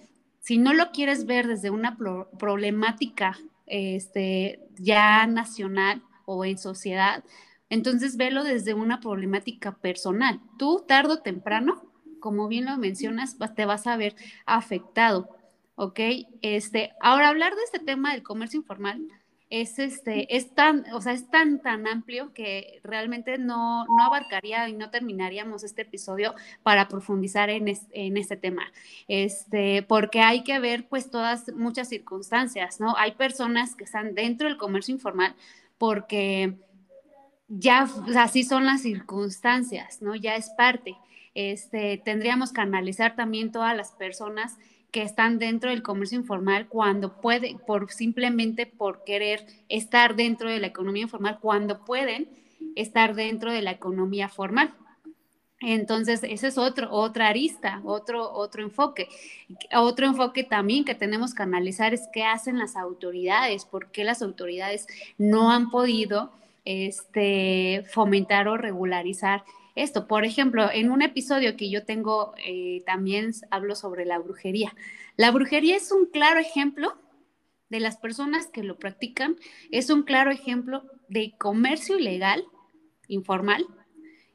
si 0.43 0.57
no 0.57 0.73
lo 0.73 0.91
quieres 0.91 1.25
ver 1.25 1.47
desde 1.47 1.69
una 1.69 1.97
problemática 2.38 3.39
este, 3.65 4.59
ya 4.75 5.25
nacional 5.25 6.03
o 6.25 6.43
en 6.43 6.57
sociedad, 6.57 7.23
entonces 7.69 8.17
velo 8.17 8.43
desde 8.43 8.73
una 8.73 9.00
problemática 9.00 9.77
personal. 9.77 10.41
Tú, 10.59 10.83
tarde 10.85 11.13
o 11.13 11.19
temprano, 11.21 11.89
como 12.19 12.50
bien 12.50 12.65
lo 12.65 12.77
mencionas, 12.77 13.38
te 13.55 13.65
vas 13.65 13.88
a 13.88 13.95
ver 13.95 14.17
afectado, 14.45 15.29
¿ok? 15.75 16.00
Este, 16.41 16.91
ahora, 17.00 17.29
hablar 17.29 17.55
de 17.55 17.63
este 17.63 17.79
tema 17.79 18.12
del 18.12 18.21
comercio 18.21 18.59
informal 18.59 19.01
es, 19.50 19.77
este, 19.79 20.35
es, 20.35 20.53
tan, 20.55 20.85
o 20.93 21.01
sea, 21.01 21.13
es 21.13 21.29
tan, 21.29 21.59
tan 21.59 21.88
amplio 21.88 22.33
que 22.33 22.79
realmente 22.83 23.38
no, 23.38 23.85
no 23.85 24.03
abarcaría 24.03 24.67
y 24.69 24.73
no 24.73 24.89
terminaríamos 24.89 25.63
este 25.63 25.83
episodio 25.83 26.33
para 26.63 26.88
profundizar 26.88 27.50
en, 27.50 27.71
en 27.91 28.17
este 28.17 28.35
tema, 28.35 28.71
este, 29.07 29.83
porque 29.83 30.21
hay 30.21 30.43
que 30.43 30.59
ver 30.59 30.88
pues 30.88 31.12
todas, 31.12 31.53
muchas 31.53 31.89
circunstancias, 31.89 32.79
¿no? 32.79 32.95
Hay 32.97 33.12
personas 33.12 33.75
que 33.75 33.83
están 33.83 34.15
dentro 34.15 34.47
del 34.47 34.57
comercio 34.57 34.93
informal 34.93 35.35
porque 35.77 36.55
ya 37.47 37.88
así 38.17 38.43
son 38.43 38.65
las 38.65 38.81
circunstancias, 38.81 40.01
¿no? 40.01 40.15
Ya 40.15 40.35
es 40.35 40.50
parte. 40.51 40.95
Este, 41.35 42.01
tendríamos 42.03 42.53
que 42.53 42.62
analizar 42.62 43.15
también 43.15 43.51
todas 43.51 43.75
las 43.75 43.91
personas 43.91 44.57
que 44.93 45.01
están 45.01 45.39
dentro 45.39 45.71
del 45.71 45.81
comercio 45.81 46.19
informal 46.19 46.67
cuando 46.69 47.19
puede, 47.19 47.57
por 47.65 47.91
simplemente 47.91 48.67
por 48.67 49.03
querer 49.03 49.43
estar 49.67 50.15
dentro 50.15 50.51
de 50.51 50.59
la 50.59 50.67
economía 50.67 51.01
informal, 51.01 51.39
cuando 51.41 51.83
pueden 51.83 52.29
estar 52.75 53.15
dentro 53.15 53.51
de 53.51 53.63
la 53.63 53.71
economía 53.71 54.29
formal. 54.29 54.71
Entonces, 55.62 56.21
ese 56.23 56.47
es 56.47 56.59
otro, 56.59 56.91
otra 56.91 57.29
arista, 57.29 57.81
otro, 57.85 58.31
otro 58.33 58.62
enfoque. 58.62 59.07
Otro 59.73 60.05
enfoque 60.05 60.43
también 60.43 60.85
que 60.85 60.93
tenemos 60.93 61.33
que 61.33 61.41
analizar 61.41 61.95
es 61.95 62.07
qué 62.13 62.23
hacen 62.23 62.59
las 62.59 62.75
autoridades, 62.75 63.65
por 63.65 63.89
qué 63.89 64.03
las 64.03 64.21
autoridades 64.21 64.85
no 65.17 65.50
han 65.50 65.71
podido 65.71 66.31
este, 66.65 67.83
fomentar 67.91 68.47
o 68.47 68.57
regularizar 68.57 69.43
esto. 69.75 70.07
Por 70.07 70.25
ejemplo, 70.25 70.69
en 70.71 70.91
un 70.91 71.01
episodio 71.01 71.55
que 71.57 71.69
yo 71.69 71.85
tengo, 71.85 72.33
eh, 72.45 72.83
también 72.85 73.31
hablo 73.49 73.75
sobre 73.75 74.05
la 74.05 74.19
brujería. 74.19 74.75
La 75.17 75.31
brujería 75.31 75.75
es 75.75 75.91
un 75.91 76.05
claro 76.05 76.39
ejemplo 76.39 76.95
de 77.69 77.79
las 77.79 77.97
personas 77.97 78.47
que 78.47 78.63
lo 78.63 78.77
practican, 78.77 79.35
es 79.71 79.89
un 79.89 80.03
claro 80.03 80.31
ejemplo 80.31 80.83
de 81.09 81.33
comercio 81.37 81.97
ilegal, 81.97 82.43
informal, 83.07 83.65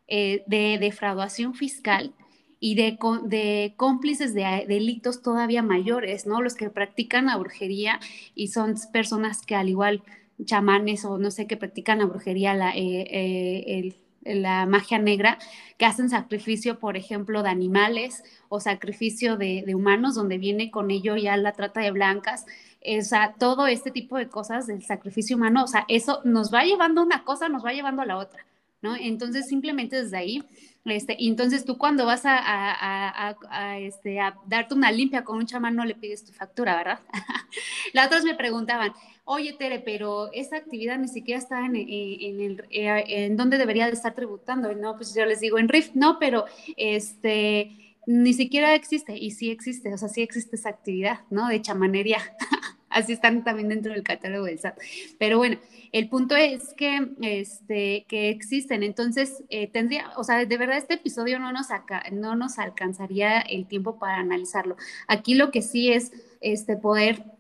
eh, 0.09 0.43
de 0.47 0.79
defraudación 0.81 1.55
fiscal 1.55 2.15
y 2.61 2.75
de, 2.75 2.99
de, 3.25 3.75
cómplices 3.77 4.35
de 4.35 4.65
delitos 4.67 5.23
todavía 5.23 5.63
mayores, 5.63 6.27
¿no? 6.27 6.41
Los 6.41 6.55
que 6.55 6.71
practican 6.71 7.27
la 7.27 7.37
brujería 7.37 8.01
y 8.35 8.49
son 8.49 8.75
personas 8.93 9.45
que 9.47 9.55
al 9.55 9.69
igual 9.69 10.03
chamanes 10.45 11.05
o 11.05 11.19
no 11.19 11.31
sé, 11.31 11.47
que 11.47 11.57
practican 11.57 11.99
la 11.99 12.07
brujería, 12.07 12.55
la, 12.55 12.73
eh, 12.75 13.65
el 13.67 13.97
la 14.35 14.67
magia 14.67 14.99
negra, 14.99 15.39
que 15.77 15.87
hacen 15.87 16.11
sacrificio, 16.11 16.79
por 16.79 16.97
ejemplo, 16.97 17.43
de 17.43 17.51
animales 17.51 18.25
o 18.49 18.61
sacrificio 18.61 19.37
de, 19.37 19.65
humanos, 19.75 20.15
donde 20.15 20.39
viene 20.39 20.71
con 20.71 20.91
ello 20.91 21.17
ya 21.17 21.37
la 21.37 21.53
trata 21.53 21.81
de 21.81 21.91
blancas. 21.91 22.47
O 22.85 23.03
sea, 23.03 23.35
todo 23.39 23.67
este 23.67 23.91
tipo 23.91 24.17
de 24.17 24.29
cosas 24.29 24.67
del 24.67 24.85
sacrificio 24.85 25.37
humano, 25.37 25.65
o 25.65 25.67
sea, 25.67 25.85
eso 25.89 26.21
nos 26.25 26.53
va 26.53 26.65
llevando 26.65 27.01
a 27.01 27.05
una 27.05 27.25
cosa, 27.25 27.49
nos 27.49 27.65
va 27.65 27.73
llevando 27.73 28.03
a 28.03 28.07
la 28.07 28.17
otra, 28.17 28.45
¿no? 28.83 28.97
Entonces, 28.97 29.49
simplemente 29.49 30.03
desde 30.03 30.17
ahí, 30.17 30.45
este, 30.85 31.17
entonces 31.21 31.65
tú 31.65 31.77
cuando 31.77 32.07
vas 32.07 32.25
a, 32.25 32.39
a, 32.39 33.37
a, 33.51 33.79
este, 33.79 34.21
a 34.21 34.37
darte 34.47 34.75
una 34.75 34.91
limpia 34.91 35.25
con 35.25 35.37
un 35.37 35.47
chamán 35.47 35.77
no 35.77 35.85
le 35.85 35.95
pides 35.95 36.25
tu 36.25 36.33
factura, 36.33 36.77
¿verdad? 36.77 37.01
Las 37.93 38.07
otras 38.07 38.25
me 38.25 38.35
preguntaban, 38.35 38.93
oye 39.29 39.53
Tere, 39.53 39.81
pero 39.81 40.33
esa 40.33 40.57
actividad 40.57 40.99
ni 40.99 41.07
siquiera 41.07 41.39
está 41.39 41.65
en, 41.67 41.77
el, 41.77 42.65
eh, 42.71 43.05
en 43.07 43.37
debería 43.51 43.87
de 43.87 43.93
estar 43.93 44.15
tributando. 44.15 44.75
No, 44.75 44.97
pues 44.97 45.15
yo 45.15 45.27
les 45.27 45.41
digo 45.41 45.59
en 45.59 45.69
RIF, 45.69 45.95
no, 45.95 46.19
pero 46.19 46.47
este 46.77 47.89
ni 48.07 48.33
siquiera 48.33 48.75
existe, 48.75 49.19
y 49.19 49.33
sí 49.33 49.51
existe, 49.51 49.93
o 49.93 49.99
sea, 49.99 50.09
sí 50.09 50.23
existe 50.23 50.57
esa 50.57 50.71
actividad, 50.71 51.21
¿no? 51.29 51.47
De 51.49 51.61
chamanería. 51.61 52.19
Así 52.89 53.13
están 53.13 53.45
también 53.45 53.69
dentro 53.69 53.93
del 53.93 54.03
catálogo 54.03 54.47
del 54.47 54.59
SAT. 54.59 54.79
Pero 55.19 55.37
bueno, 55.37 55.59
el 55.93 56.09
punto 56.09 56.35
es 56.35 56.73
que, 56.73 57.07
este, 57.21 58.07
que 58.09 58.31
existen. 58.31 58.83
Entonces, 58.83 59.45
eh, 59.51 59.69
tendría, 59.69 60.11
o 60.17 60.25
sea, 60.25 60.47
de 60.47 60.57
verdad 60.57 60.79
este 60.79 60.95
episodio 60.95 61.39
no 61.39 61.53
nos, 61.53 61.67
no 62.13 62.35
nos 62.35 62.59
alcanzaría 62.59 63.41
el 63.41 63.67
tiempo 63.67 63.99
para 63.99 64.17
analizarlo. 64.17 64.77
Aquí 65.07 65.35
lo 65.35 65.51
que 65.51 65.61
sí 65.61 65.93
es 65.93 66.13
este, 66.41 66.79
poder 66.79 67.38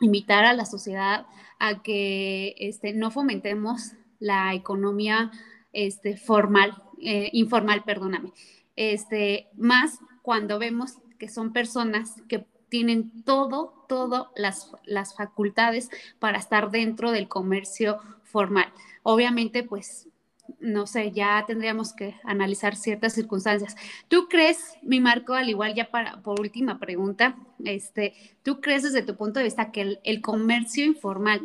invitar 0.00 0.44
a 0.44 0.52
la 0.52 0.64
sociedad 0.64 1.26
a 1.58 1.82
que 1.82 2.54
este, 2.58 2.92
no 2.92 3.10
fomentemos 3.10 3.92
la 4.18 4.54
economía 4.54 5.30
este, 5.72 6.16
formal, 6.16 6.82
eh, 7.00 7.30
informal, 7.32 7.84
perdóname, 7.84 8.32
este, 8.76 9.48
más 9.56 9.98
cuando 10.22 10.58
vemos 10.58 10.98
que 11.18 11.28
son 11.28 11.52
personas 11.52 12.14
que 12.28 12.46
tienen 12.68 13.22
todo, 13.24 13.84
todo 13.88 14.32
las, 14.36 14.72
las 14.84 15.14
facultades 15.14 15.90
para 16.18 16.38
estar 16.38 16.70
dentro 16.70 17.12
del 17.12 17.28
comercio 17.28 18.00
formal. 18.24 18.72
Obviamente, 19.02 19.62
pues 19.62 20.08
no 20.60 20.86
sé, 20.86 21.12
ya 21.12 21.44
tendríamos 21.46 21.92
que 21.92 22.14
analizar 22.24 22.76
ciertas 22.76 23.14
circunstancias. 23.14 23.76
¿Tú 24.08 24.28
crees, 24.28 24.58
mi 24.82 25.00
Marco, 25.00 25.34
al 25.34 25.48
igual 25.48 25.74
ya 25.74 25.90
para, 25.90 26.22
por 26.22 26.40
última 26.40 26.78
pregunta, 26.78 27.36
este, 27.64 28.14
¿tú 28.42 28.60
crees 28.60 28.82
desde 28.82 29.02
tu 29.02 29.16
punto 29.16 29.38
de 29.38 29.44
vista 29.44 29.72
que 29.72 29.98
el, 30.02 30.20
comercio 30.20 30.84
informal 30.84 31.40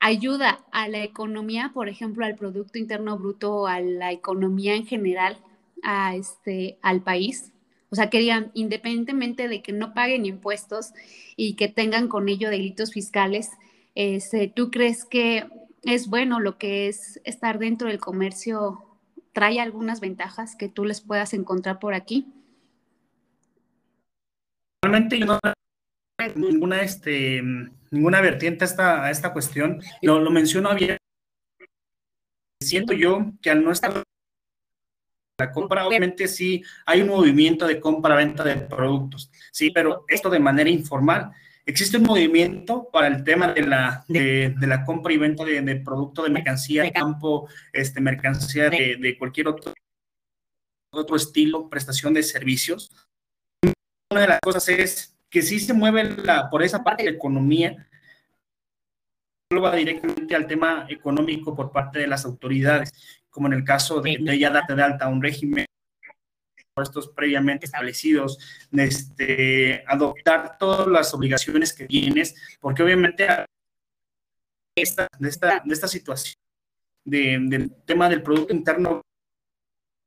ayuda 0.00 0.64
a 0.70 0.88
la 0.88 1.02
economía, 1.02 1.70
por 1.74 1.88
ejemplo, 1.88 2.24
al 2.24 2.36
Producto 2.36 2.78
Interno 2.78 3.18
Bruto 3.18 3.66
a 3.66 3.80
la 3.80 4.12
economía 4.12 4.74
en 4.74 4.86
general, 4.86 5.38
a 5.82 6.14
este, 6.14 6.78
al 6.82 7.02
país? 7.02 7.52
O 7.90 7.96
sea, 7.96 8.10
querían, 8.10 8.50
independientemente 8.54 9.48
de 9.48 9.62
que 9.62 9.72
no 9.72 9.94
paguen 9.94 10.26
impuestos 10.26 10.92
y 11.36 11.54
que 11.54 11.68
tengan 11.68 12.08
con 12.08 12.28
ello 12.28 12.50
delitos 12.50 12.92
fiscales, 12.92 13.50
este, 13.94 14.48
¿tú 14.48 14.70
crees 14.70 15.04
que 15.04 15.48
es 15.84 16.08
bueno 16.08 16.40
lo 16.40 16.58
que 16.58 16.88
es 16.88 17.20
estar 17.24 17.58
dentro 17.58 17.88
del 17.88 17.98
comercio? 17.98 18.98
¿Trae 19.32 19.60
algunas 19.60 20.00
ventajas 20.00 20.56
que 20.56 20.68
tú 20.68 20.84
les 20.84 21.00
puedas 21.00 21.34
encontrar 21.34 21.78
por 21.78 21.94
aquí? 21.94 22.32
Realmente 24.82 25.18
yo 25.18 25.26
no 25.26 25.38
ninguna, 26.36 26.82
este, 26.82 27.42
ninguna 27.90 28.20
vertiente 28.20 28.64
a 28.64 28.66
esta, 28.66 29.10
esta 29.10 29.32
cuestión. 29.32 29.80
Lo, 30.02 30.20
lo 30.20 30.30
menciono 30.30 30.68
abierto. 30.70 31.02
Siento 32.62 32.92
yo 32.92 33.32
que 33.42 33.50
al 33.50 33.64
no 33.64 33.72
estar 33.72 34.02
la 35.38 35.52
compra, 35.52 35.86
obviamente 35.86 36.28
sí 36.28 36.62
hay 36.86 37.02
un 37.02 37.08
movimiento 37.08 37.66
de 37.66 37.80
compra-venta 37.80 38.44
de 38.44 38.56
productos, 38.56 39.30
sí, 39.50 39.70
pero 39.70 40.04
esto 40.08 40.30
de 40.30 40.38
manera 40.38 40.70
informal. 40.70 41.32
Existe 41.66 41.96
un 41.96 42.02
movimiento 42.02 42.90
para 42.92 43.06
el 43.06 43.24
tema 43.24 43.52
de 43.52 43.62
la, 43.62 44.04
de, 44.06 44.54
la 44.60 44.84
compra 44.84 45.14
y 45.14 45.16
venta 45.16 45.44
de, 45.44 45.62
de 45.62 45.76
producto 45.76 46.22
de 46.22 46.28
mercancía 46.28 46.82
de 46.82 46.92
campo, 46.92 47.48
este, 47.72 48.02
mercancía 48.02 48.68
de, 48.68 48.96
de 49.00 49.16
cualquier 49.16 49.48
otro, 49.48 49.72
otro 50.90 51.16
estilo, 51.16 51.70
prestación 51.70 52.12
de 52.12 52.22
servicios. 52.22 52.90
Una 54.10 54.20
de 54.20 54.28
las 54.28 54.40
cosas 54.40 54.68
es 54.68 55.16
que 55.30 55.40
sí 55.40 55.58
se 55.58 55.72
mueve 55.72 56.04
la, 56.22 56.50
por 56.50 56.62
esa 56.62 56.84
parte 56.84 57.02
de 57.02 57.10
la 57.10 57.16
economía, 57.16 57.88
va 59.52 59.74
directamente 59.74 60.34
al 60.34 60.46
tema 60.46 60.86
económico 60.88 61.54
por 61.54 61.72
parte 61.72 61.98
de 61.98 62.06
las 62.06 62.24
autoridades, 62.26 62.92
como 63.30 63.46
en 63.46 63.54
el 63.54 63.64
caso 63.64 64.00
de, 64.00 64.18
de 64.20 64.38
ya 64.38 64.50
darte 64.50 64.74
de 64.74 64.82
alta 64.82 65.08
un 65.08 65.22
régimen 65.22 65.63
estos 66.82 67.08
previamente 67.08 67.66
establecidos, 67.66 68.38
este, 68.72 69.84
adoptar 69.86 70.58
todas 70.58 70.88
las 70.88 71.14
obligaciones 71.14 71.72
que 71.72 71.86
tienes, 71.86 72.34
porque 72.60 72.82
obviamente 72.82 73.28
esta, 74.76 75.06
de, 75.18 75.28
esta, 75.28 75.62
de 75.64 75.72
esta 75.72 75.86
situación 75.86 76.34
de, 77.04 77.38
del 77.42 77.72
tema 77.84 78.08
del 78.08 78.22
Producto 78.22 78.52
Interno 78.52 79.02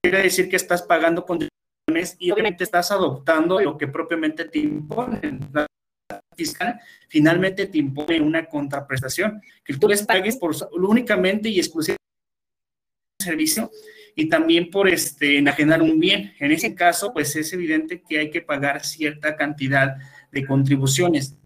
quiere 0.02 0.24
decir 0.24 0.50
que 0.50 0.58
estás 0.58 0.82
pagando 0.82 1.26
condiciones 1.26 2.18
y 2.20 2.32
obviamente 2.32 2.66
estás 2.66 2.92
adoptando 2.92 3.62
lo 3.62 3.78
que 3.78 3.88
propiamente 3.88 4.46
te 4.46 4.60
impone. 4.60 5.40
La 5.54 5.68
fiscal 6.36 6.80
finalmente 7.08 7.68
te 7.68 7.78
impone 7.78 8.20
una 8.20 8.46
contraprestación, 8.46 9.42
que 9.64 9.78
tú 9.78 9.88
les 9.88 10.06
pagues 10.06 10.36
por 10.36 10.54
únicamente 10.74 11.48
y 11.48 11.60
exclusivamente 11.60 11.98
servicio 13.22 13.72
y 14.18 14.28
también 14.30 14.72
por 14.72 14.90
este, 14.90 15.38
enajenar 15.38 15.84
un 15.84 16.00
bien. 16.00 16.34
En 16.40 16.52
ese 16.52 16.74
caso, 16.74 17.14
pues 17.14 17.36
es 17.36 17.54
evidente 17.54 18.02
que 18.02 18.18
hay 18.18 18.32
que 18.32 18.42
pagar 18.42 18.84
cierta 18.84 19.38
cantidad 19.38 19.96
de 20.32 20.46
contribuciones. 20.46 21.38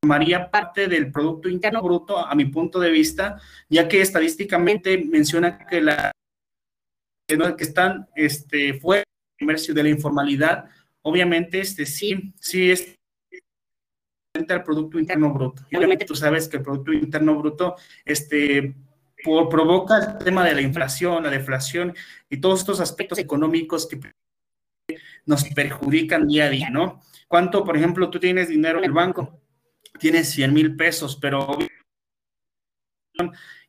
Formaría 0.00 0.48
parte 0.48 0.86
del 0.86 1.10
Producto 1.10 1.48
Interno 1.48 1.82
Bruto, 1.82 2.24
a 2.24 2.32
mi 2.36 2.44
punto 2.44 2.78
de 2.78 2.90
vista, 2.90 3.40
ya 3.68 3.88
que 3.88 4.00
estadísticamente 4.00 4.96
menciona 4.96 5.58
que, 5.66 5.80
la, 5.80 6.12
que 7.26 7.64
están 7.64 8.06
este, 8.14 8.74
fuera 8.74 9.02
del 9.02 9.46
comercio 9.46 9.74
de 9.74 9.82
la 9.82 9.88
informalidad, 9.88 10.66
obviamente 11.02 11.58
este, 11.58 11.84
sí, 11.84 12.32
sí 12.38 12.70
es 12.70 12.94
al 14.48 14.62
Producto 14.62 15.00
Interno 15.00 15.32
Bruto. 15.32 15.64
Y 15.68 15.76
obviamente 15.76 16.04
tú 16.04 16.14
sabes 16.14 16.46
que 16.46 16.58
el 16.58 16.62
Producto 16.62 16.92
Interno 16.92 17.36
Bruto 17.36 17.74
este, 18.04 18.76
provoca 19.24 19.98
el 19.98 20.18
tema 20.18 20.44
de 20.44 20.54
la 20.54 20.60
inflación, 20.60 21.24
la 21.24 21.30
deflación 21.30 21.94
y 22.28 22.38
todos 22.38 22.60
estos 22.60 22.80
aspectos 22.80 23.18
económicos 23.18 23.86
que 23.86 24.00
nos 25.26 25.44
perjudican 25.44 26.28
día 26.28 26.44
a 26.44 26.50
día, 26.50 26.70
¿no? 26.70 27.00
¿Cuánto, 27.26 27.64
por 27.64 27.76
ejemplo, 27.76 28.10
tú 28.10 28.20
tienes 28.20 28.48
dinero 28.48 28.78
en 28.78 28.84
el 28.84 28.92
banco? 28.92 29.40
Tienes 29.98 30.30
100 30.30 30.52
mil 30.52 30.76
pesos, 30.76 31.16
pero 31.20 31.58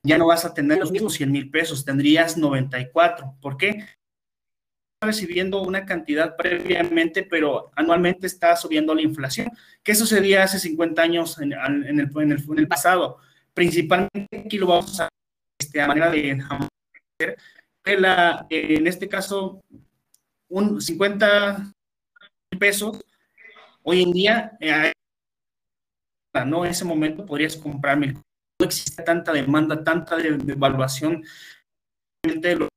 ya 0.03 0.17
no 0.17 0.27
vas 0.27 0.43
a 0.45 0.53
tener 0.53 0.79
los 0.79 0.91
mismos 0.91 1.13
100 1.13 1.31
mil 1.31 1.49
pesos, 1.49 1.85
tendrías 1.85 2.37
94. 2.37 3.37
¿Por 3.41 3.57
qué? 3.57 3.85
recibiendo 5.01 5.61
una 5.61 5.85
cantidad 5.85 6.35
previamente, 6.35 7.23
pero 7.23 7.71
anualmente 7.75 8.27
está 8.27 8.55
subiendo 8.55 8.95
la 8.95 9.01
inflación. 9.01 9.49
¿Qué 9.83 9.93
sucedía 9.93 10.43
hace 10.43 10.57
50 10.57 11.01
años 11.01 11.39
en, 11.39 11.53
el, 11.53 11.85
en, 11.87 11.99
el, 11.99 12.11
en 12.17 12.59
el 12.59 12.67
pasado? 12.67 13.19
Principalmente 13.53 14.27
aquí 14.45 14.57
lo 14.57 14.67
vamos 14.67 14.99
a 14.99 15.07
este, 15.59 15.81
a 15.81 15.87
manera 15.87 16.09
de 16.09 17.97
la, 17.99 18.45
en 18.49 18.87
este 18.87 19.07
caso, 19.07 19.63
un 20.49 20.81
50 20.81 21.71
pesos, 22.59 22.99
hoy 23.83 24.03
en 24.03 24.11
día, 24.11 24.57
eh, 24.59 24.91
¿no? 26.45 26.65
En 26.65 26.71
ese 26.71 26.85
momento 26.85 27.25
podrías 27.25 27.55
comprarme. 27.55 28.13
No 28.13 28.65
existe 28.65 29.03
tanta 29.03 29.31
demanda, 29.31 29.83
tanta 29.83 30.17
devaluación 30.17 31.23
de, 32.23 32.67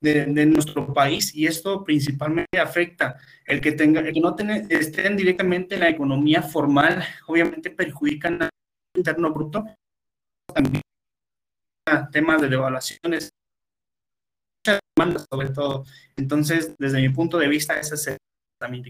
de, 0.00 0.26
de, 0.26 0.46
nuestro 0.46 0.92
país 0.92 1.34
y 1.34 1.46
esto 1.46 1.82
principalmente 1.82 2.58
afecta 2.58 3.16
el 3.46 3.60
que 3.60 3.72
tenga, 3.72 4.00
el 4.00 4.12
que 4.12 4.20
no 4.20 4.34
tenga, 4.34 4.56
estén 4.56 5.16
directamente 5.16 5.76
en 5.76 5.80
la 5.80 5.88
economía 5.88 6.42
formal, 6.42 7.02
obviamente 7.26 7.70
perjudican 7.70 8.42
al 8.42 8.50
interno 8.96 9.32
bruto, 9.32 9.64
también 10.52 10.83
temas 12.10 12.40
de 12.40 12.48
devaluaciones, 12.48 13.30
muchas 14.64 14.80
demandas 14.96 15.26
sobre 15.30 15.50
todo. 15.50 15.84
Entonces, 16.16 16.74
desde 16.78 17.00
mi 17.00 17.08
punto 17.10 17.38
de 17.38 17.48
vista, 17.48 17.78
ese 17.78 17.94
es 17.94 18.06
el 18.06 18.16
también 18.58 18.84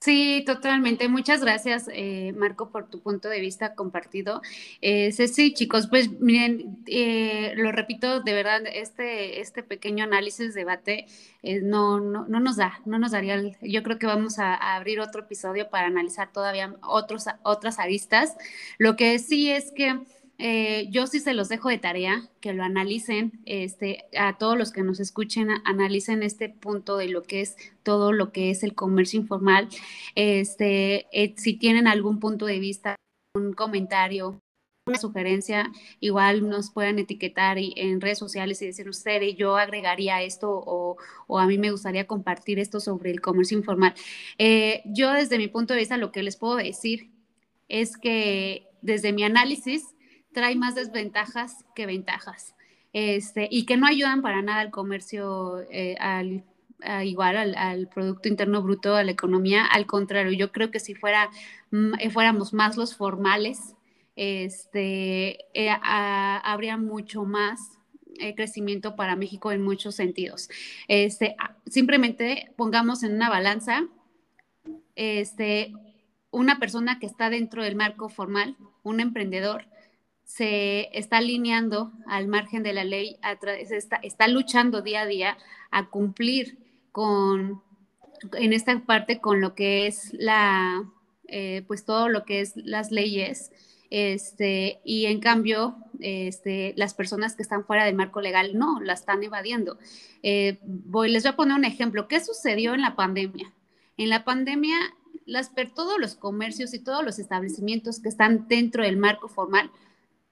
Sí, 0.00 0.42
totalmente. 0.44 1.08
Muchas 1.08 1.40
gracias, 1.40 1.88
eh, 1.90 2.34
Marco, 2.36 2.70
por 2.70 2.90
tu 2.90 3.00
punto 3.00 3.30
de 3.30 3.40
vista 3.40 3.74
compartido. 3.74 4.42
Eh, 4.82 5.12
sí, 5.12 5.54
chicos, 5.54 5.86
pues 5.88 6.10
miren, 6.20 6.76
eh, 6.86 7.54
lo 7.56 7.72
repito, 7.72 8.20
de 8.20 8.34
verdad, 8.34 8.60
este, 8.70 9.40
este 9.40 9.62
pequeño 9.62 10.04
análisis, 10.04 10.52
debate, 10.52 11.06
eh, 11.42 11.62
no, 11.62 12.00
no, 12.00 12.26
no, 12.28 12.38
nos 12.38 12.56
da, 12.56 12.80
no 12.84 12.98
nos 12.98 13.12
daría, 13.12 13.40
yo 13.62 13.82
creo 13.82 13.98
que 13.98 14.06
vamos 14.06 14.38
a, 14.38 14.54
a, 14.54 14.76
abrir 14.76 15.00
otro 15.00 15.22
episodio 15.22 15.70
para 15.70 15.86
analizar 15.86 16.30
todavía 16.32 16.74
otros, 16.82 17.24
otras 17.42 17.78
aristas. 17.78 18.36
Lo 18.76 18.96
que 18.96 19.18
sí 19.18 19.50
es 19.50 19.72
que 19.72 20.00
eh, 20.38 20.88
yo 20.90 21.06
sí 21.06 21.20
se 21.20 21.34
los 21.34 21.48
dejo 21.48 21.68
de 21.68 21.78
tarea, 21.78 22.28
que 22.40 22.52
lo 22.52 22.64
analicen, 22.64 23.40
este, 23.46 24.04
a 24.18 24.36
todos 24.38 24.58
los 24.58 24.72
que 24.72 24.82
nos 24.82 25.00
escuchen, 25.00 25.48
analicen 25.64 26.22
este 26.22 26.48
punto 26.48 26.96
de 26.96 27.08
lo 27.08 27.22
que 27.22 27.40
es 27.40 27.56
todo 27.82 28.12
lo 28.12 28.32
que 28.32 28.50
es 28.50 28.62
el 28.62 28.74
comercio 28.74 29.20
informal. 29.20 29.68
Este, 30.14 31.06
eh, 31.12 31.34
si 31.36 31.54
tienen 31.54 31.86
algún 31.86 32.18
punto 32.20 32.46
de 32.46 32.58
vista, 32.58 32.96
un 33.34 33.52
comentario, 33.52 34.40
una 34.86 34.98
sugerencia, 34.98 35.72
igual 36.00 36.46
nos 36.48 36.70
puedan 36.70 36.98
etiquetar 36.98 37.56
en 37.58 38.00
redes 38.00 38.18
sociales 38.18 38.60
y 38.60 38.66
decir 38.66 38.88
ustedes, 38.88 39.34
yo 39.34 39.56
agregaría 39.56 40.22
esto 40.22 40.50
o, 40.50 40.98
o, 41.26 41.38
a 41.38 41.46
mí 41.46 41.56
me 41.56 41.70
gustaría 41.70 42.06
compartir 42.06 42.58
esto 42.58 42.80
sobre 42.80 43.10
el 43.10 43.22
comercio 43.22 43.56
informal. 43.56 43.94
Eh, 44.36 44.82
yo 44.84 45.10
desde 45.12 45.38
mi 45.38 45.48
punto 45.48 45.72
de 45.72 45.80
vista 45.80 45.96
lo 45.96 46.12
que 46.12 46.22
les 46.22 46.36
puedo 46.36 46.56
decir 46.56 47.10
es 47.68 47.96
que 47.96 48.68
desde 48.82 49.14
mi 49.14 49.24
análisis, 49.24 49.93
trae 50.34 50.56
más 50.56 50.74
desventajas 50.74 51.64
que 51.74 51.86
ventajas. 51.86 52.54
Este, 52.92 53.48
y 53.50 53.64
que 53.64 53.76
no 53.76 53.86
ayudan 53.86 54.20
para 54.20 54.42
nada 54.42 54.60
al 54.60 54.70
comercio, 54.70 55.60
eh, 55.70 55.96
al, 55.98 56.44
a 56.82 57.04
igual 57.04 57.54
al, 57.56 57.88
Producto 57.88 58.28
Interno 58.28 58.62
Bruto, 58.62 58.94
a 58.94 59.02
la 59.02 59.10
economía. 59.10 59.64
Al 59.64 59.86
contrario, 59.86 60.32
yo 60.32 60.52
creo 60.52 60.70
que 60.70 60.80
si 60.80 60.94
fuera, 60.94 61.30
mm, 61.70 61.94
eh, 61.98 62.10
fuéramos 62.10 62.52
más 62.52 62.76
los 62.76 62.94
formales, 62.94 63.74
este, 64.16 65.38
eh, 65.54 65.70
habría 65.82 66.76
mucho 66.76 67.24
más 67.24 67.78
crecimiento 68.36 68.94
para 68.94 69.16
México 69.16 69.50
en 69.50 69.60
muchos 69.60 69.96
sentidos. 69.96 70.48
Este, 70.86 71.34
simplemente 71.66 72.52
pongamos 72.56 73.02
en 73.02 73.14
una 73.14 73.28
balanza 73.28 73.88
este, 74.96 75.72
una 76.30 76.58
persona 76.58 76.98
que 76.98 77.06
está 77.06 77.30
dentro 77.30 77.62
del 77.62 77.76
marco 77.76 78.08
formal, 78.08 78.56
un 78.82 79.00
emprendedor, 79.00 79.66
se 80.24 80.88
está 80.98 81.18
alineando 81.18 81.92
al 82.06 82.26
margen 82.28 82.62
de 82.62 82.72
la 82.72 82.84
ley, 82.84 83.18
está, 83.70 83.96
está 83.96 84.28
luchando 84.28 84.82
día 84.82 85.02
a 85.02 85.06
día 85.06 85.38
a 85.70 85.90
cumplir 85.90 86.58
con, 86.92 87.62
en 88.32 88.52
esta 88.52 88.78
parte, 88.80 89.20
con 89.20 89.40
lo 89.40 89.54
que 89.54 89.86
es 89.86 90.12
la, 90.14 90.84
eh, 91.28 91.62
pues 91.66 91.84
todo 91.84 92.08
lo 92.08 92.24
que 92.24 92.40
es 92.40 92.56
las 92.56 92.90
leyes, 92.90 93.52
este, 93.90 94.80
y 94.84 95.06
en 95.06 95.20
cambio, 95.20 95.76
este, 96.00 96.74
las 96.76 96.94
personas 96.94 97.36
que 97.36 97.42
están 97.42 97.64
fuera 97.64 97.84
del 97.84 97.94
marco 97.94 98.20
legal 98.20 98.58
no, 98.58 98.80
la 98.80 98.94
están 98.94 99.22
evadiendo. 99.22 99.78
Eh, 100.22 100.58
voy, 100.64 101.10
les 101.10 101.22
voy 101.22 101.30
a 101.30 101.36
poner 101.36 101.56
un 101.56 101.64
ejemplo. 101.64 102.08
¿Qué 102.08 102.18
sucedió 102.18 102.74
en 102.74 102.80
la 102.80 102.96
pandemia? 102.96 103.52
En 103.96 104.08
la 104.08 104.24
pandemia, 104.24 104.76
las, 105.26 105.52
todos 105.74 106.00
los 106.00 106.16
comercios 106.16 106.74
y 106.74 106.80
todos 106.80 107.04
los 107.04 107.20
establecimientos 107.20 108.00
que 108.00 108.08
están 108.08 108.48
dentro 108.48 108.82
del 108.82 108.96
marco 108.96 109.28
formal 109.28 109.70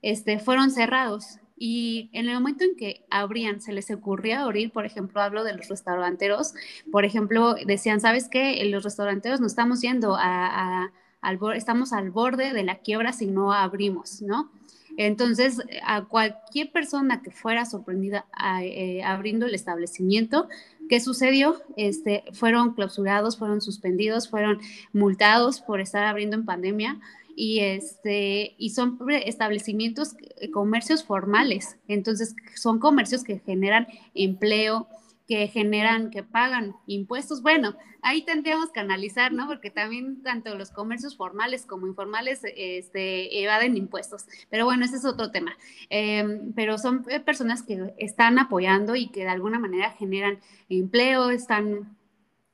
este, 0.03 0.39
fueron 0.39 0.71
cerrados 0.71 1.39
Y 1.57 2.11
en 2.13 2.29
el 2.29 2.35
momento 2.35 2.65
en 2.65 2.77
que 2.77 3.07
abrían, 3.11 3.61
se 3.61 3.73
les 3.73 3.91
ocurría 3.91 4.43
abrir, 4.43 4.73
por 4.73 4.85
ejemplo, 4.85 5.21
hablo 5.23 5.45
de 5.45 5.55
los 5.55 5.69
restauranteros, 5.69 6.55
por 6.91 7.05
ejemplo, 7.05 7.55
decían, 7.67 8.01
¿sabes 8.01 8.29
qué? 8.29 8.65
Los 8.65 8.83
restauranteros 8.85 9.41
nos 9.41 9.53
estamos 9.53 9.81
yendo 9.81 10.17
a, 10.19 10.91
al, 11.21 11.39
estamos 11.55 11.93
al 11.93 12.11
borde 12.11 12.53
de 12.53 12.65
la 12.65 12.81
quiebra 12.81 13.13
si 13.13 13.27
no 13.29 13.53
abrimos, 13.53 14.23
¿no? 14.23 14.51
Entonces, 14.97 15.61
a 15.85 16.05
cualquier 16.05 16.71
persona 16.71 17.23
que 17.23 17.31
fuera 17.31 17.65
sorprendida 17.65 18.27
eh, 18.63 19.03
abriendo 19.05 19.47
el 19.47 19.55
establecimiento, 19.55 20.49
¿qué 20.89 21.01
sucedió? 21.01 21.63
Este, 21.77 22.25
fueron 22.33 22.75
clausurados, 22.75 23.39
fueron 23.39 23.61
suspendidos, 23.61 24.29
fueron 24.29 24.61
multados 24.93 25.61
por 25.61 25.81
estar 25.81 26.05
abriendo 26.05 26.37
en 26.37 26.45
pandemia 26.45 27.01
y 27.35 27.61
este 27.61 28.55
y 28.59 28.71
son 28.71 28.99
establecimientos 29.25 30.15
eh, 30.37 30.51
comercios 30.51 31.03
formales 31.03 31.79
entonces 31.89 32.37
son 32.55 32.79
comercios 32.79 33.25
que 33.25 33.39
generan 33.39 33.87
empleo 34.15 34.87
que 35.33 35.49
generan, 35.49 36.11
que 36.11 36.23
pagan 36.23 36.77
impuestos. 36.87 37.41
Bueno, 37.41 37.75
ahí 38.03 38.23
tendríamos 38.23 38.71
que 38.71 38.81
analizar, 38.81 39.33
¿no? 39.33 39.47
Porque 39.47 39.71
también 39.71 40.23
tanto 40.23 40.55
los 40.57 40.71
comercios 40.71 41.17
formales 41.17 41.65
como 41.65 41.87
informales 41.87 42.43
este, 42.45 43.43
evaden 43.43 43.79
impuestos. 43.79 44.27
Pero 44.51 44.67
bueno, 44.67 44.85
ese 44.85 44.97
es 44.97 45.07
otro 45.07 45.31
tema. 45.31 45.57
Em, 45.89 46.53
pero 46.53 46.77
son 46.77 47.07
eh, 47.09 47.19
personas 47.19 47.63
que 47.63 47.95
están 47.97 48.39
apoyando 48.39 48.95
y 48.95 49.09
que 49.09 49.23
de 49.23 49.31
alguna 49.31 49.59
manera 49.59 49.93
generan 49.93 50.39
empleo, 50.69 51.31
están 51.31 51.97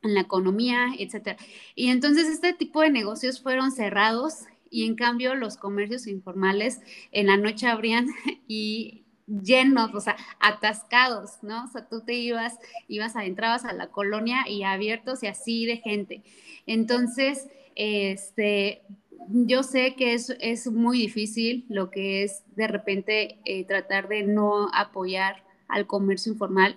en 0.04 0.14
la 0.14 0.20
economía, 0.20 0.90
etcétera. 0.96 1.36
Y 1.74 1.88
entonces 1.90 2.28
este 2.28 2.52
tipo 2.52 2.80
de 2.82 2.90
negocios 2.90 3.42
fueron 3.42 3.72
cerrados 3.72 4.44
y 4.70 4.86
en 4.86 4.94
cambio 4.94 5.34
los 5.34 5.56
comercios 5.56 6.06
informales 6.06 6.80
en 7.10 7.26
la 7.26 7.38
noche 7.38 7.66
abrían 7.66 8.06
y 8.46 9.02
llenos, 9.28 9.94
o 9.94 10.00
sea, 10.00 10.16
atascados, 10.40 11.42
¿no? 11.42 11.64
O 11.64 11.68
sea, 11.68 11.88
tú 11.88 12.00
te 12.00 12.14
ibas, 12.14 12.58
ibas, 12.88 13.14
entrabas 13.16 13.64
a 13.64 13.72
la 13.72 13.88
colonia 13.88 14.48
y 14.48 14.62
abiertos 14.62 15.22
y 15.22 15.26
así 15.26 15.66
de 15.66 15.76
gente. 15.76 16.22
Entonces, 16.66 17.48
este, 17.74 18.82
yo 19.28 19.62
sé 19.62 19.94
que 19.94 20.14
es, 20.14 20.34
es 20.40 20.66
muy 20.70 20.98
difícil 20.98 21.66
lo 21.68 21.90
que 21.90 22.22
es 22.22 22.42
de 22.56 22.66
repente 22.66 23.38
eh, 23.44 23.64
tratar 23.64 24.08
de 24.08 24.22
no 24.22 24.68
apoyar 24.72 25.44
al 25.68 25.86
comercio 25.86 26.32
informal, 26.32 26.76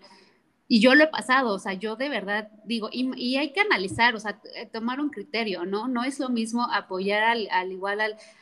y 0.72 0.80
yo 0.80 0.96
lo 0.96 1.04
he 1.04 1.08
pasado, 1.08 1.54
o 1.54 1.60
sea, 1.60 1.74
yo 1.74 1.98
de 1.98 2.08
verdad 2.08 2.50
digo, 2.64 2.88
y, 2.94 3.36
hay 3.36 3.52
que 3.52 3.60
analizar, 3.60 4.16
o 4.16 4.22
sea, 4.22 4.40
eh, 4.56 4.70
tomar 4.72 5.02
un 5.02 5.10
criterio, 5.10 5.66
¿no? 5.66 5.90
No 5.90 6.06
es 6.06 6.18
lo 6.18 6.30
mismo 6.30 6.64
apoyar 6.72 7.24
al, 7.24 7.72
igual 7.74 8.00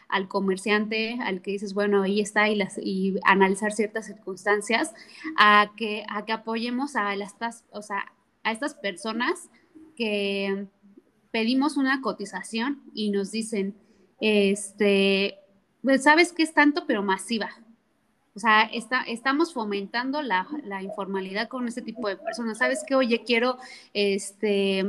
al, 0.07 0.27
comerciante, 0.27 1.17
al 1.23 1.41
que 1.41 1.49
dices, 1.49 1.73
bueno, 1.73 2.03
ahí 2.03 2.21
está, 2.21 2.47
y, 2.47 2.53
las, 2.53 2.77
y 2.77 3.15
analizar 3.23 3.71
ciertas 3.71 4.05
circunstancias, 4.05 4.93
a 5.39 5.71
que, 5.75 6.03
a 6.07 6.23
que 6.25 6.33
apoyemos 6.33 6.95
a, 6.95 7.15
las, 7.15 7.33
o 7.71 7.81
sea, 7.81 8.13
a 8.43 8.51
estas 8.51 8.75
personas 8.75 9.49
que 9.95 10.67
pedimos 11.31 11.77
una 11.77 11.99
cotización 11.99 12.83
y 12.93 13.09
nos 13.09 13.31
dicen, 13.31 13.75
este, 14.21 15.39
pues 15.81 16.03
sabes 16.03 16.31
que 16.31 16.43
es 16.43 16.53
tanto, 16.53 16.85
pero 16.85 17.01
masiva, 17.01 17.49
o 18.35 18.39
sea, 18.39 18.63
está, 18.63 19.01
estamos 19.03 19.53
fomentando 19.53 20.21
la, 20.21 20.47
informalidad 20.81 21.47
con 21.47 21.67
ese 21.67 21.81
tipo 21.81 22.07
de 22.07 22.17
personas. 22.17 22.59
¿Sabes 22.59 22.83
qué? 22.87 22.95
Oye, 22.95 23.23
quiero, 23.25 23.57
este, 23.93 24.85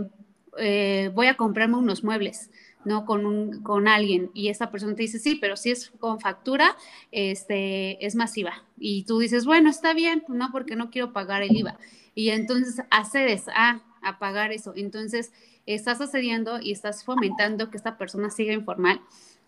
eh, 0.59 1.11
voy 1.15 1.27
a 1.27 1.37
comprarme 1.37 1.77
unos 1.77 2.05
muebles, 2.05 2.51
¿no? 2.85 3.05
Con, 3.07 3.27
un, 3.27 3.63
con 3.63 3.89
alguien. 3.89 4.31
Y 4.35 4.49
esa 4.49 4.71
persona 4.71 4.95
te 4.95 5.03
dice, 5.03 5.19
sí, 5.19 5.37
pero 5.41 5.57
si 5.57 5.71
es 5.71 5.91
con 5.99 6.21
factura, 6.21 6.77
este, 7.13 8.05
es 8.05 8.15
masiva. 8.15 8.63
Y 8.79 9.05
tú 9.05 9.19
dices, 9.19 9.47
bueno, 9.47 9.71
está 9.71 9.95
bien, 9.95 10.23
no, 10.29 10.51
porque 10.53 10.77
no 10.77 10.91
quiero 10.91 11.13
pagar 11.13 11.43
el 11.43 11.57
IVA. 11.57 11.79
Y 12.15 12.31
entonces 12.31 12.85
accedes 12.91 13.47
a, 13.55 13.81
a 14.03 14.19
pagar 14.19 14.53
eso. 14.53 14.75
Entonces, 14.77 15.33
estás 15.67 16.01
accediendo 16.01 16.61
y 16.61 16.73
estás 16.73 17.05
fomentando 17.05 17.71
que 17.71 17.77
esta 17.77 17.97
persona 17.97 18.31
siga 18.31 18.53
informal. 18.53 19.01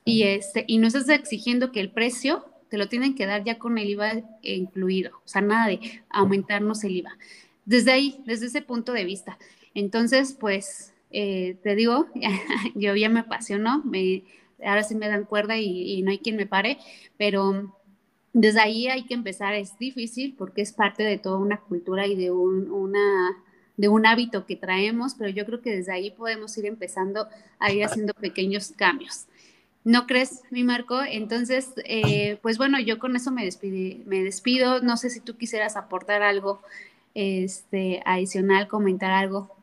Y, 0.04 0.24
este, 0.24 0.64
y 0.66 0.78
no 0.78 0.88
estás 0.88 1.08
exigiendo 1.08 1.70
que 1.70 1.80
el 1.80 1.90
precio 1.90 2.44
te 2.72 2.78
lo 2.78 2.88
tienen 2.88 3.14
que 3.14 3.26
dar 3.26 3.44
ya 3.44 3.58
con 3.58 3.76
el 3.76 3.90
IVA 3.90 4.22
incluido, 4.40 5.18
o 5.18 5.28
sea, 5.28 5.42
nada 5.42 5.66
de 5.66 5.78
aumentarnos 6.08 6.82
el 6.84 6.96
IVA. 6.96 7.18
Desde 7.66 7.92
ahí, 7.92 8.22
desde 8.24 8.46
ese 8.46 8.62
punto 8.62 8.94
de 8.94 9.04
vista. 9.04 9.36
Entonces, 9.74 10.32
pues, 10.32 10.94
eh, 11.10 11.58
te 11.62 11.74
digo, 11.74 12.06
yo 12.74 12.96
ya 12.96 13.10
me 13.10 13.20
apasionó, 13.20 13.82
me, 13.84 14.22
ahora 14.64 14.84
sí 14.84 14.94
me 14.94 15.08
dan 15.08 15.26
cuerda 15.26 15.58
y, 15.58 16.00
no 16.00 16.12
hay 16.12 16.20
quien 16.20 16.36
me 16.36 16.46
pare, 16.46 16.78
pero 17.18 17.76
desde 18.32 18.60
ahí 18.60 18.88
hay 18.88 19.04
que 19.04 19.12
empezar, 19.12 19.52
es 19.52 19.78
difícil 19.78 20.34
porque 20.38 20.62
es 20.62 20.72
parte 20.72 21.02
de 21.02 21.18
toda 21.18 21.36
una 21.36 21.60
cultura 21.60 22.06
y 22.06 22.16
de 22.16 22.30
un, 22.30 22.70
una, 22.70 23.36
de 23.76 23.88
un 23.88 24.06
hábito 24.06 24.46
que 24.46 24.56
traemos, 24.56 25.14
pero 25.18 25.28
yo 25.28 25.44
creo 25.44 25.60
que 25.60 25.76
desde 25.76 25.92
ahí 25.92 26.10
podemos 26.10 26.56
ir 26.56 26.64
empezando 26.64 27.28
a 27.58 27.70
ir 27.70 27.84
haciendo 27.84 28.14
pequeños 28.14 28.72
cambios. 28.74 29.26
¿No 29.84 30.06
crees, 30.06 30.42
mi 30.50 30.62
Marco? 30.62 31.02
Entonces, 31.02 31.72
eh, 31.84 32.38
pues 32.40 32.56
bueno, 32.56 32.78
yo 32.78 32.98
con 32.98 33.16
eso 33.16 33.32
me, 33.32 33.44
despido. 33.44 34.80
No 34.80 34.96
sé 34.96 35.10
si 35.10 35.20
tú 35.20 35.36
quisieras 35.36 35.76
aportar 35.76 36.22
algo 36.22 36.62
este, 37.14 38.00
adicional, 38.04 38.68
comentar 38.68 39.10
algo. 39.10 39.54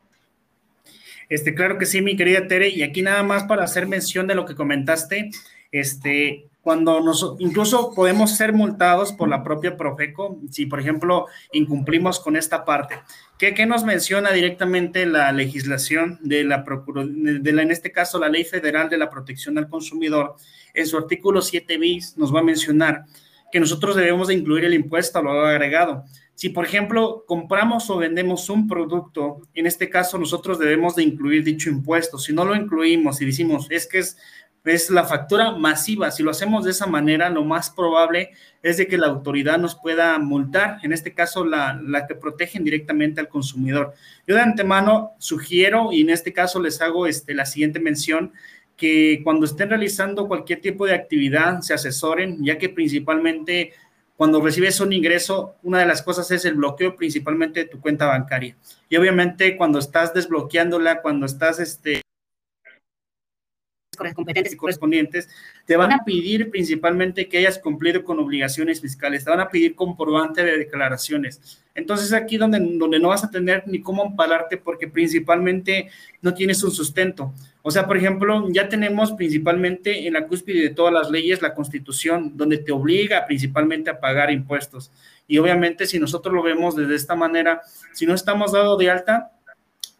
Este, 1.30 1.54
claro 1.54 1.78
que 1.78 1.86
sí, 1.86 2.02
mi 2.02 2.16
querida 2.16 2.48
Tere. 2.48 2.68
Y 2.68 2.82
aquí 2.82 3.00
nada 3.00 3.22
más 3.22 3.44
para 3.44 3.64
hacer 3.64 3.86
mención 3.86 4.26
de 4.26 4.34
lo 4.34 4.44
que 4.44 4.54
comentaste, 4.54 5.30
este, 5.72 6.44
cuando 6.62 7.00
nos, 7.00 7.36
incluso 7.38 7.94
podemos 7.94 8.36
ser 8.36 8.52
multados 8.52 9.12
por 9.12 9.28
la 9.28 9.42
propia 9.42 9.76
Profeco 9.76 10.38
si, 10.50 10.66
por 10.66 10.80
ejemplo, 10.80 11.26
incumplimos 11.52 12.20
con 12.20 12.36
esta 12.36 12.64
parte. 12.64 12.96
¿Qué, 13.38 13.54
qué 13.54 13.64
nos 13.64 13.84
menciona 13.84 14.32
directamente 14.32 15.06
la 15.06 15.32
legislación 15.32 16.18
de 16.22 16.44
la, 16.44 16.64
de 16.94 17.52
la, 17.52 17.62
en 17.62 17.70
este 17.70 17.92
caso, 17.92 18.18
la 18.18 18.28
Ley 18.28 18.44
Federal 18.44 18.90
de 18.90 18.98
la 18.98 19.08
Protección 19.08 19.56
al 19.56 19.68
Consumidor? 19.68 20.36
En 20.74 20.86
su 20.86 20.98
artículo 20.98 21.40
7 21.40 21.78
bis 21.78 22.16
nos 22.18 22.34
va 22.34 22.40
a 22.40 22.44
mencionar 22.44 23.06
que 23.50 23.60
nosotros 23.60 23.96
debemos 23.96 24.28
de 24.28 24.34
incluir 24.34 24.64
el 24.64 24.74
impuesto 24.74 25.18
a 25.18 25.22
lo 25.22 25.46
agregado. 25.46 26.04
Si, 26.34 26.48
por 26.48 26.64
ejemplo, 26.64 27.24
compramos 27.26 27.90
o 27.90 27.98
vendemos 27.98 28.48
un 28.48 28.66
producto, 28.66 29.42
en 29.54 29.66
este 29.66 29.90
caso 29.90 30.16
nosotros 30.16 30.58
debemos 30.58 30.96
de 30.96 31.02
incluir 31.02 31.44
dicho 31.44 31.68
impuesto. 31.68 32.18
Si 32.18 32.32
no 32.32 32.44
lo 32.44 32.54
incluimos 32.54 33.20
y 33.20 33.26
decimos, 33.26 33.66
es 33.70 33.86
que 33.86 33.98
es 33.98 34.16
es 34.64 34.90
la 34.90 35.04
factura 35.04 35.52
masiva. 35.52 36.10
Si 36.10 36.22
lo 36.22 36.30
hacemos 36.30 36.64
de 36.64 36.72
esa 36.72 36.86
manera, 36.86 37.30
lo 37.30 37.44
más 37.44 37.70
probable 37.70 38.30
es 38.62 38.76
de 38.76 38.86
que 38.86 38.98
la 38.98 39.06
autoridad 39.06 39.58
nos 39.58 39.74
pueda 39.74 40.18
multar, 40.18 40.78
en 40.82 40.92
este 40.92 41.14
caso 41.14 41.44
la, 41.44 41.80
la, 41.82 42.06
que 42.06 42.14
protegen 42.14 42.64
directamente 42.64 43.20
al 43.20 43.28
consumidor. 43.28 43.94
Yo 44.26 44.34
de 44.34 44.42
antemano 44.42 45.12
sugiero, 45.18 45.90
y 45.92 46.02
en 46.02 46.10
este 46.10 46.32
caso 46.32 46.60
les 46.60 46.80
hago 46.82 47.06
este, 47.06 47.34
la 47.34 47.46
siguiente 47.46 47.80
mención, 47.80 48.32
que 48.76 49.20
cuando 49.22 49.44
estén 49.44 49.68
realizando 49.68 50.26
cualquier 50.26 50.60
tipo 50.60 50.86
de 50.86 50.94
actividad 50.94 51.60
se 51.60 51.74
asesoren, 51.74 52.42
ya 52.42 52.56
que 52.56 52.70
principalmente 52.70 53.72
cuando 54.16 54.40
recibes 54.42 54.80
un 54.80 54.92
ingreso, 54.92 55.56
una 55.62 55.78
de 55.78 55.86
las 55.86 56.02
cosas 56.02 56.30
es 56.30 56.44
el 56.44 56.54
bloqueo 56.54 56.94
principalmente 56.94 57.60
de 57.60 57.66
tu 57.66 57.80
cuenta 57.80 58.06
bancaria. 58.06 58.54
Y 58.90 58.96
obviamente 58.96 59.56
cuando 59.56 59.78
estás 59.78 60.12
desbloqueándola, 60.12 61.00
cuando 61.00 61.24
estás 61.24 61.58
este, 61.58 62.02
competentes 64.14 64.52
y 64.52 64.56
correspondientes, 64.56 65.28
te 65.66 65.76
van 65.76 65.92
a 65.92 66.04
pedir 66.04 66.50
principalmente 66.50 67.28
que 67.28 67.38
hayas 67.38 67.58
cumplido 67.58 68.02
con 68.02 68.18
obligaciones 68.18 68.80
fiscales, 68.80 69.24
te 69.24 69.30
van 69.30 69.40
a 69.40 69.48
pedir 69.48 69.74
comprobante 69.74 70.44
de 70.44 70.58
declaraciones. 70.58 71.62
Entonces 71.74 72.12
aquí 72.12 72.36
donde, 72.36 72.58
donde 72.58 72.98
no 72.98 73.08
vas 73.08 73.24
a 73.24 73.30
tener 73.30 73.62
ni 73.66 73.80
cómo 73.80 74.02
ampararte 74.02 74.56
porque 74.56 74.88
principalmente 74.88 75.90
no 76.20 76.34
tienes 76.34 76.62
un 76.64 76.72
sustento. 76.72 77.32
O 77.62 77.70
sea, 77.70 77.86
por 77.86 77.96
ejemplo, 77.96 78.48
ya 78.50 78.68
tenemos 78.68 79.12
principalmente 79.12 80.06
en 80.06 80.14
la 80.14 80.26
cúspide 80.26 80.62
de 80.62 80.70
todas 80.70 80.92
las 80.92 81.10
leyes 81.10 81.42
la 81.42 81.54
constitución, 81.54 82.36
donde 82.36 82.58
te 82.58 82.72
obliga 82.72 83.26
principalmente 83.26 83.90
a 83.90 84.00
pagar 84.00 84.30
impuestos. 84.30 84.90
Y 85.28 85.38
obviamente 85.38 85.86
si 85.86 85.98
nosotros 85.98 86.34
lo 86.34 86.42
vemos 86.42 86.74
desde 86.74 86.94
esta 86.94 87.14
manera, 87.14 87.60
si 87.92 88.06
no 88.06 88.14
estamos 88.14 88.52
dado 88.52 88.76
de 88.76 88.90
alta, 88.90 89.32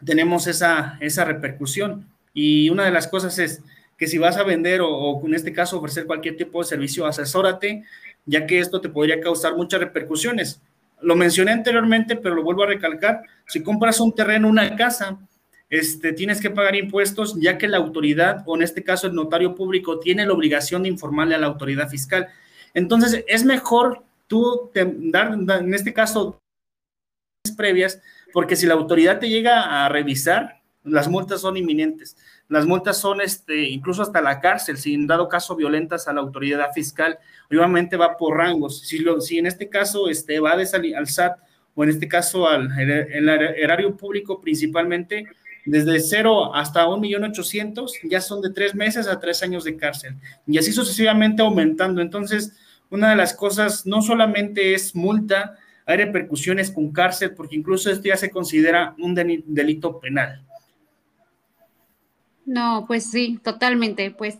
tenemos 0.05 0.47
esa, 0.47 0.97
esa 1.01 1.25
repercusión. 1.25 2.07
Y 2.33 2.71
una 2.71 2.85
de 2.85 2.91
las 2.91 3.09
cosas 3.09 3.39
es, 3.39 3.63
que 4.01 4.07
si 4.07 4.17
vas 4.17 4.39
a 4.39 4.45
vender 4.45 4.81
o, 4.83 5.21
en 5.27 5.35
este 5.35 5.53
caso 5.53 5.77
ofrecer 5.77 6.07
cualquier 6.07 6.35
tipo 6.35 6.59
de 6.59 6.65
servicio, 6.65 7.05
asesórate, 7.05 7.85
ya 8.25 8.47
que 8.47 8.59
esto 8.59 8.81
te 8.81 8.89
podría 8.89 9.21
causar 9.21 9.55
muchas 9.55 9.79
repercusiones. 9.79 10.63
Lo 11.03 11.17
mencioné 11.17 11.53
anteriormente, 11.53 12.17
pero 12.17 12.35
lo 12.35 12.43
vuelvo 12.43 12.63
a 12.63 12.69
recalcar. 12.69 13.21
Si 13.47 13.63
compras 13.63 14.01
un 14.01 14.15
terreno, 14.15 14.49
una 14.49 14.75
casa, 14.75 15.19
este, 15.69 16.15
tienes 16.15 16.41
que 16.41 16.49
pagar 16.49 16.77
impuestos, 16.77 17.39
ya 17.39 17.59
que 17.59 17.69
la 17.69 17.77
autoridad, 17.77 18.43
o 18.47 18.57
en 18.57 18.63
este 18.63 18.83
caso 18.83 19.07
el 19.07 19.15
notario 19.15 19.55
público, 19.55 20.01
tiene 20.01 20.25
la 20.25 20.33
obligación 20.33 20.83
de 20.83 20.89
informarle 20.89 21.35
a 21.35 21.39
la 21.39 21.49
autoridad 21.49 21.91
fiscal. 21.91 22.29
Entonces, 22.73 23.23
es 23.29 23.45
mejor 23.45 24.03
tú 24.29 24.71
dar, 24.75 25.35
en 25.35 25.75
este 25.75 25.93
caso, 25.93 26.41
previas, 27.55 28.01
porque 28.33 28.57
si 28.57 28.65
la 28.65 28.73
autoridad 28.73 29.19
te 29.19 29.29
llega 29.29 29.85
a 29.85 29.91
revisar, 29.91 30.63
las 30.85 31.07
multas 31.07 31.43
son 31.43 31.59
inminentes. 31.59 32.17
Las 32.51 32.67
multas 32.67 32.99
son 32.99 33.21
este, 33.21 33.63
incluso 33.63 34.03
hasta 34.03 34.21
la 34.21 34.41
cárcel, 34.41 34.77
si 34.77 34.93
en 34.93 35.07
dado 35.07 35.29
caso 35.29 35.55
violentas 35.55 36.09
a 36.09 36.13
la 36.13 36.21
autoridad 36.21 36.73
fiscal, 36.75 37.17
obviamente 37.49 37.97
va 37.97 38.17
por 38.17 38.37
rangos. 38.37 38.81
Si, 38.81 38.99
lo, 38.99 39.21
si 39.21 39.39
en 39.39 39.47
este 39.47 39.69
caso 39.69 40.09
este, 40.09 40.41
va 40.41 40.55
al 40.55 41.07
SAT 41.07 41.39
o 41.77 41.85
en 41.85 41.91
este 41.91 42.09
caso 42.09 42.49
al 42.49 42.69
el, 42.81 43.29
erario 43.29 43.97
público 43.97 44.41
principalmente, 44.41 45.27
desde 45.65 46.01
cero 46.01 46.53
hasta 46.53 46.89
un 46.89 47.01
millón 47.01 47.23
ochocientos, 47.23 47.95
ya 48.03 48.21
son 48.21 48.43
de 48.43 48.51
tres 48.51 48.75
meses 48.75 49.07
a 49.07 49.21
tres 49.21 49.45
años 49.45 49.63
de 49.63 49.77
cárcel. 49.77 50.17
Y 50.45 50.59
así 50.59 50.73
sucesivamente 50.73 51.43
aumentando. 51.43 52.03
Entonces, 52.03 52.57
una 52.91 53.11
de 53.11 53.17
las 53.17 53.33
cosas 53.33 53.87
no 53.87 54.03
solamente 54.03 54.75
es 54.75 54.97
multa, 54.97 55.57
hay 55.87 55.99
repercusiones 55.99 56.73
con 56.73 56.91
cárcel, 56.91 57.33
porque 57.33 57.55
incluso 57.55 57.93
esto 57.93 58.09
ya 58.09 58.17
se 58.17 58.31
considera 58.31 58.97
un 58.99 59.15
delito 59.15 60.01
penal. 60.01 60.43
No, 62.47 62.85
pues 62.87 63.11
sí, 63.11 63.39
totalmente. 63.43 64.11
Pues 64.11 64.39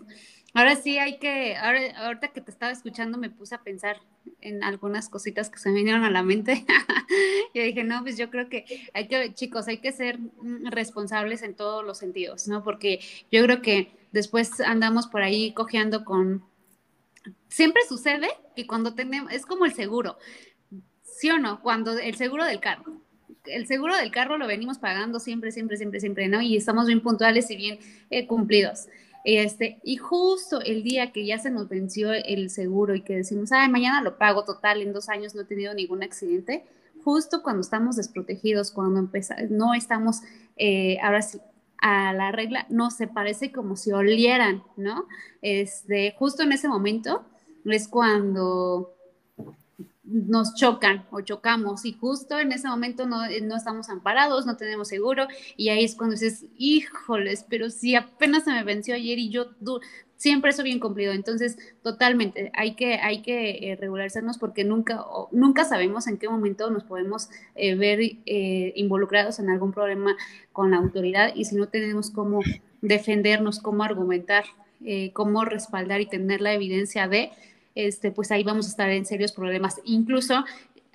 ahora 0.55 0.77
sí 0.77 0.99
hay 0.99 1.19
que, 1.19 1.57
ahora, 1.57 1.81
ahorita 2.07 2.29
que 2.29 2.41
te 2.41 2.51
estaba 2.51 2.73
escuchando 2.73 3.19
me 3.19 3.31
puse 3.31 3.55
a 3.55 3.63
pensar 3.63 4.01
en 4.41 4.65
algunas 4.65 5.09
cositas 5.09 5.51
que 5.51 5.59
se 5.59 5.71
me 5.71 5.77
vinieron 5.77 6.05
a 6.05 6.11
la 6.11 6.23
mente. 6.23 6.65
y 7.55 7.61
dije, 7.61 7.85
no, 7.85 8.03
pues 8.03 8.17
yo 8.17 8.31
creo 8.31 8.49
que 8.49 8.91
hay 8.95 9.09
que, 9.09 9.35
chicos, 9.35 9.69
hay 9.69 9.79
que 9.79 9.93
ser 9.93 10.19
responsables 10.65 11.43
en 11.43 11.55
todos 11.55 11.85
los 11.85 11.99
sentidos, 11.99 12.49
¿no? 12.49 12.63
Porque 12.63 13.01
yo 13.31 13.43
creo 13.45 13.63
que 13.63 13.93
después 14.13 14.61
andamos 14.61 15.07
por 15.07 15.23
ahí 15.23 15.53
cojeando 15.53 16.05
con... 16.05 16.45
Siempre 17.49 17.83
sucede 17.89 18.29
que 18.57 18.67
cuando 18.67 18.95
tenemos, 18.95 19.33
es 19.33 19.45
como 19.45 19.67
el 19.67 19.75
seguro, 19.75 20.17
¿sí 21.03 21.31
o 21.31 21.39
no? 21.39 21.61
Cuando 21.61 21.99
el 21.99 22.15
seguro 22.17 22.45
del 22.45 22.61
carro 22.61 23.01
el 23.45 23.67
seguro 23.67 23.97
del 23.97 24.11
carro 24.11 24.39
lo 24.39 24.47
venimos 24.47 24.79
pagando 24.79 25.21
siempre, 25.21 25.53
siempre, 25.53 25.77
siempre, 25.77 26.01
siempre, 26.01 26.29
¿no? 26.29 26.41
Y 26.41 26.57
estamos 26.57 26.87
bien 26.87 27.01
puntuales 27.01 27.51
y 27.51 27.57
bien 27.57 27.79
eh, 28.11 28.27
cumplidos. 28.27 28.89
Este, 29.25 29.81
y 29.85 29.97
justo 29.97 30.61
el 30.61 30.83
día 30.83 31.13
que 31.13 31.27
ya 31.27 31.39
se 31.39 31.51
nos 31.51 31.69
venció 31.69 32.13
el 32.13 32.49
seguro 32.51 32.95
y 32.95 33.03
que 33.03 33.17
decimos, 33.17 33.53
ay, 33.53 33.69
mañana 33.69 34.03
lo 34.03 34.17
pago 34.17 34.45
total, 34.45 34.81
en 34.81 34.93
dos 34.93 35.09
años 35.09 35.35
no 35.35 35.43
he 35.43 35.45
tenido 35.45 35.75
ningún 35.75 36.03
accidente, 36.03 36.65
justo 37.05 37.43
cuando 37.43 37.61
estamos 37.61 37.97
desprotegidos, 37.97 38.71
cuando 38.71 38.99
empezamos, 38.99 39.51
no 39.51 39.75
estamos, 39.75 40.21
eh, 40.57 40.99
ahora 41.03 41.23
sí, 41.23 41.39
a 41.83 42.13
la 42.13 42.33
regla, 42.33 42.67
no 42.69 42.91
se 42.91 43.07
parece 43.09 43.53
como 43.53 43.77
si 43.77 43.93
olieran, 43.93 44.63
¿no? 44.77 45.07
Este, 45.43 46.15
justo 46.19 46.43
en 46.43 46.53
ese 46.53 46.69
momento 46.69 47.25
es 47.65 47.89
cuando 47.89 48.95
nos 50.11 50.55
chocan 50.55 51.07
o 51.11 51.21
chocamos 51.21 51.85
y 51.85 51.93
justo 51.93 52.39
en 52.39 52.53
ese 52.53 52.69
momento 52.69 53.07
no, 53.07 53.23
no, 53.43 53.57
estamos 53.57 53.89
amparados, 53.89 54.47
no 54.47 54.57
tenemos 54.57 54.89
seguro 54.89 55.29
y 55.57 55.69
ahí 55.69 55.85
es 55.85 55.95
cuando 55.95 56.15
dices, 56.15 56.47
híjoles, 56.59 57.47
pero 57.49 57.71
si 57.71 57.95
apenas 57.95 58.45
se 58.45 58.51
me 58.51 58.65
venció 58.65 58.95
ayer 58.95 59.19
y 59.19 59.31
yo 59.31 59.51
siempre 60.21 60.51
eso 60.51 60.63
bien 60.63 60.81
cumplido. 60.81 61.13
Entonces, 61.13 61.57
totalmente, 61.83 62.53
hay 62.55 62.75
que, 62.75 62.95
hay 62.95 63.23
que 63.23 63.71
eh, 63.71 63.77
regularizarnos 63.77 64.37
porque 64.37 64.65
nunca, 64.65 65.03
nunca 65.33 65.65
sabemos 65.65 66.07
en 66.07 66.19
qué 66.19 66.29
momento 66.29 66.71
nos 66.71 66.85
podemos 66.85 67.31
eh, 67.55 67.75
ver 67.75 68.01
eh, 68.01 68.73
involucrados 68.77 69.39
en 69.39 69.49
algún 69.49 69.73
problema 69.73 70.15
con 70.53 70.73
la 70.73 70.77
autoridad 70.77 71.33
y 71.35 71.47
si 71.47 71.57
no 71.57 71.69
tenemos 71.69 72.11
cómo 72.11 72.41
defendernos, 72.83 73.61
cómo 73.61 73.83
argumentar, 73.83 74.45
cómo 75.13 75.45
respaldar 75.45 76.01
y 76.01 76.07
tener 76.07 76.41
la 76.41 76.55
evidencia 76.55 77.07
de 77.07 77.33
este, 77.75 78.11
pues 78.11 78.31
ahí 78.31 78.43
vamos 78.43 78.67
a 78.67 78.71
estar 78.71 78.91
en 78.91 79.07
serios 79.07 79.33
problemas. 79.33 79.81
Incluso 79.85 80.45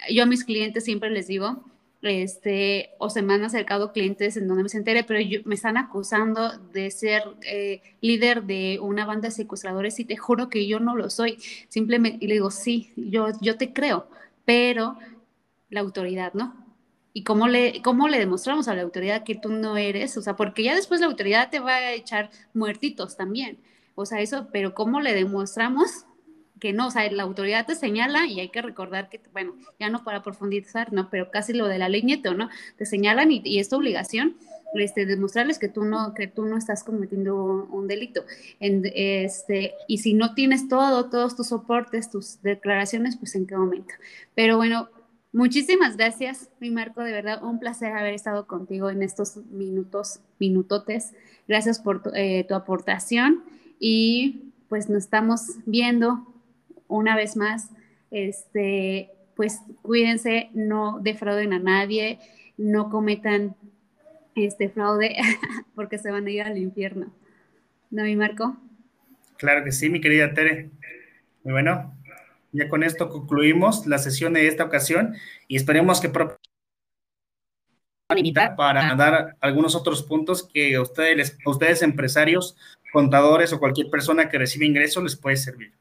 yo 0.10 0.24
a 0.24 0.26
mis 0.26 0.44
clientes 0.44 0.84
siempre 0.84 1.10
les 1.10 1.28
digo, 1.28 1.64
este, 2.02 2.92
o 3.00 3.10
se 3.10 3.22
me 3.22 3.34
han 3.34 3.44
acercado 3.44 3.92
clientes 3.92 4.38
en 4.38 4.48
donde 4.48 4.64
me 4.64 5.04
pero 5.04 5.20
me 5.46 5.56
están 5.56 5.78
acusando 5.78 6.58
de 6.72 6.92
ser 6.92 7.24
eh, 7.48 7.82
líder 8.02 8.44
de 8.44 8.80
una 8.82 9.06
banda 9.06 9.30
de 9.30 9.36
secuestradores 9.36 10.00
y 10.00 10.06
te 10.06 10.18
juro 10.18 10.50
que 10.50 10.68
yo 10.68 10.80
no 10.80 10.96
lo 10.96 11.10
soy. 11.10 11.38
Simplemente, 11.68 12.24
y 12.24 12.28
le 12.28 12.36
digo, 12.36 12.52
sí, 12.52 12.92
yo, 12.96 13.28
yo 13.42 13.58
te 13.58 13.74
creo, 13.74 14.08
pero 14.46 14.98
la 15.70 15.82
autoridad, 15.82 16.34
¿no? 16.34 16.56
¿Y 17.14 17.24
cómo 17.24 17.48
le, 17.48 17.82
cómo 17.82 18.08
le 18.08 18.20
demostramos 18.20 18.68
a 18.68 18.76
la 18.76 18.82
autoridad 18.82 19.24
que 19.24 19.36
tú 19.36 19.50
no 19.50 19.78
eres? 19.78 20.18
O 20.18 20.22
sea, 20.22 20.36
porque 20.36 20.64
ya 20.64 20.76
después 20.76 21.00
la 21.00 21.08
autoridad 21.08 21.50
te 21.50 21.60
va 21.60 21.76
a 21.76 21.94
echar 21.94 22.30
muertitos 22.54 23.16
también. 23.16 23.58
O 23.96 24.06
sea, 24.06 24.20
eso, 24.20 24.50
pero 24.52 24.74
¿cómo 24.76 25.00
le 25.00 25.14
demostramos 25.14 26.06
que 26.66 26.74
no, 26.74 26.88
o 26.88 26.92
sea, 26.92 27.12
la 27.12 27.22
autoridad 27.22 27.68
te 27.68 27.76
señala 27.76 28.26
y 28.26 28.40
hay 28.40 28.50
que 28.50 28.64
recordar 28.64 29.08
que, 29.08 29.22
bueno, 29.32 29.54
ya 29.80 29.92
no 29.92 30.04
para 30.04 30.24
profundizar, 30.24 30.92
¿no? 30.92 31.12
Pero 31.12 31.30
casi 31.30 31.54
lo 31.54 31.68
de 31.68 31.78
la 31.78 31.90
ley 31.90 32.02
Nieto, 32.02 32.34
¿no? 32.34 32.50
Te 32.76 32.88
señalan 32.88 33.32
y, 33.32 33.40
y 33.46 33.60
es 33.60 33.70
tu 33.70 33.76
obligación 33.76 34.36
este, 34.74 35.06
demostrarles 35.06 35.60
que 35.60 35.68
tú 35.68 35.86
no, 35.86 36.16
que 36.16 36.26
tú 36.26 36.44
no 36.46 36.58
estás 36.58 36.84
cometiendo 36.84 37.36
un, 37.70 37.88
delito. 37.88 38.24
Este, 38.60 39.76
y 39.88 40.00
si 40.00 40.16
no 40.16 40.34
tienes 40.34 40.68
todo, 40.68 41.08
todos 41.12 41.36
tus 41.36 41.50
soportes, 41.50 42.10
tus 42.10 42.42
declaraciones, 42.42 43.16
pues 43.16 43.36
en 43.36 43.46
qué 43.46 43.56
momento. 43.56 43.94
Pero 44.34 44.58
bueno, 44.58 44.90
muchísimas 45.34 45.98
gracias, 45.98 46.50
mi 46.60 46.72
Marco, 46.72 47.04
de 47.04 47.12
verdad, 47.12 47.44
un 47.44 47.60
placer 47.60 47.94
haber 47.94 48.16
estado 48.16 48.48
contigo 48.48 48.90
en 48.90 49.04
estos 49.04 49.38
minutos, 49.52 50.20
minutotes. 50.40 51.14
Gracias 51.48 51.78
por 51.78 52.02
tu, 52.02 52.10
eh, 52.16 52.44
tu 52.50 52.56
aportación 52.56 53.44
y 53.80 54.52
pues 54.68 54.90
nos 54.90 55.04
estamos 55.04 55.42
viendo 55.68 56.35
una 56.88 57.16
vez 57.16 57.36
más, 57.36 57.70
este, 58.12 59.12
pues 59.36 59.60
cuídense, 59.82 60.50
no 60.54 61.00
defrauden 61.02 61.54
a 61.54 61.60
nadie, 61.60 62.20
no 62.58 62.90
cometan 62.90 63.56
este 64.36 64.70
fraude 64.70 65.16
porque 65.76 65.98
se 65.98 66.12
van 66.12 66.28
a 66.28 66.32
ir 66.32 66.42
al 66.42 66.58
infierno. 66.58 67.14
¿No, 67.90 68.04
mi 68.04 68.16
Marco? 68.16 68.58
Claro 69.38 69.64
que 69.64 69.72
sí, 69.72 69.90
mi 69.90 70.02
querida 70.02 70.34
Tere. 70.34 70.70
Muy 71.44 71.54
bueno, 71.54 71.94
ya 72.52 72.70
con 72.70 72.84
esto 72.84 73.10
concluimos 73.10 73.86
la 73.86 73.98
sesión 73.98 74.34
de 74.34 74.48
esta 74.48 74.64
ocasión 74.64 75.16
y 75.48 75.58
esperemos 75.58 76.02
que 76.02 76.10
para 78.58 78.96
dar 78.96 79.36
algunos 79.42 79.76
otros 79.76 80.04
puntos 80.04 80.48
que 80.48 80.76
a 80.76 80.82
ustedes, 80.82 81.38
a 81.46 81.50
ustedes 81.50 81.82
empresarios, 81.82 82.56
contadores 82.94 83.52
o 83.52 83.60
cualquier 83.60 83.90
persona 83.90 84.30
que 84.30 84.38
recibe 84.38 84.66
ingresos 84.66 85.04
les 85.04 85.16
puede 85.16 85.38
servir. 85.38 85.74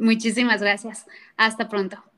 Muchísimas 0.00 0.60
gracias. 0.62 1.06
Hasta 1.36 1.68
pronto. 1.68 2.09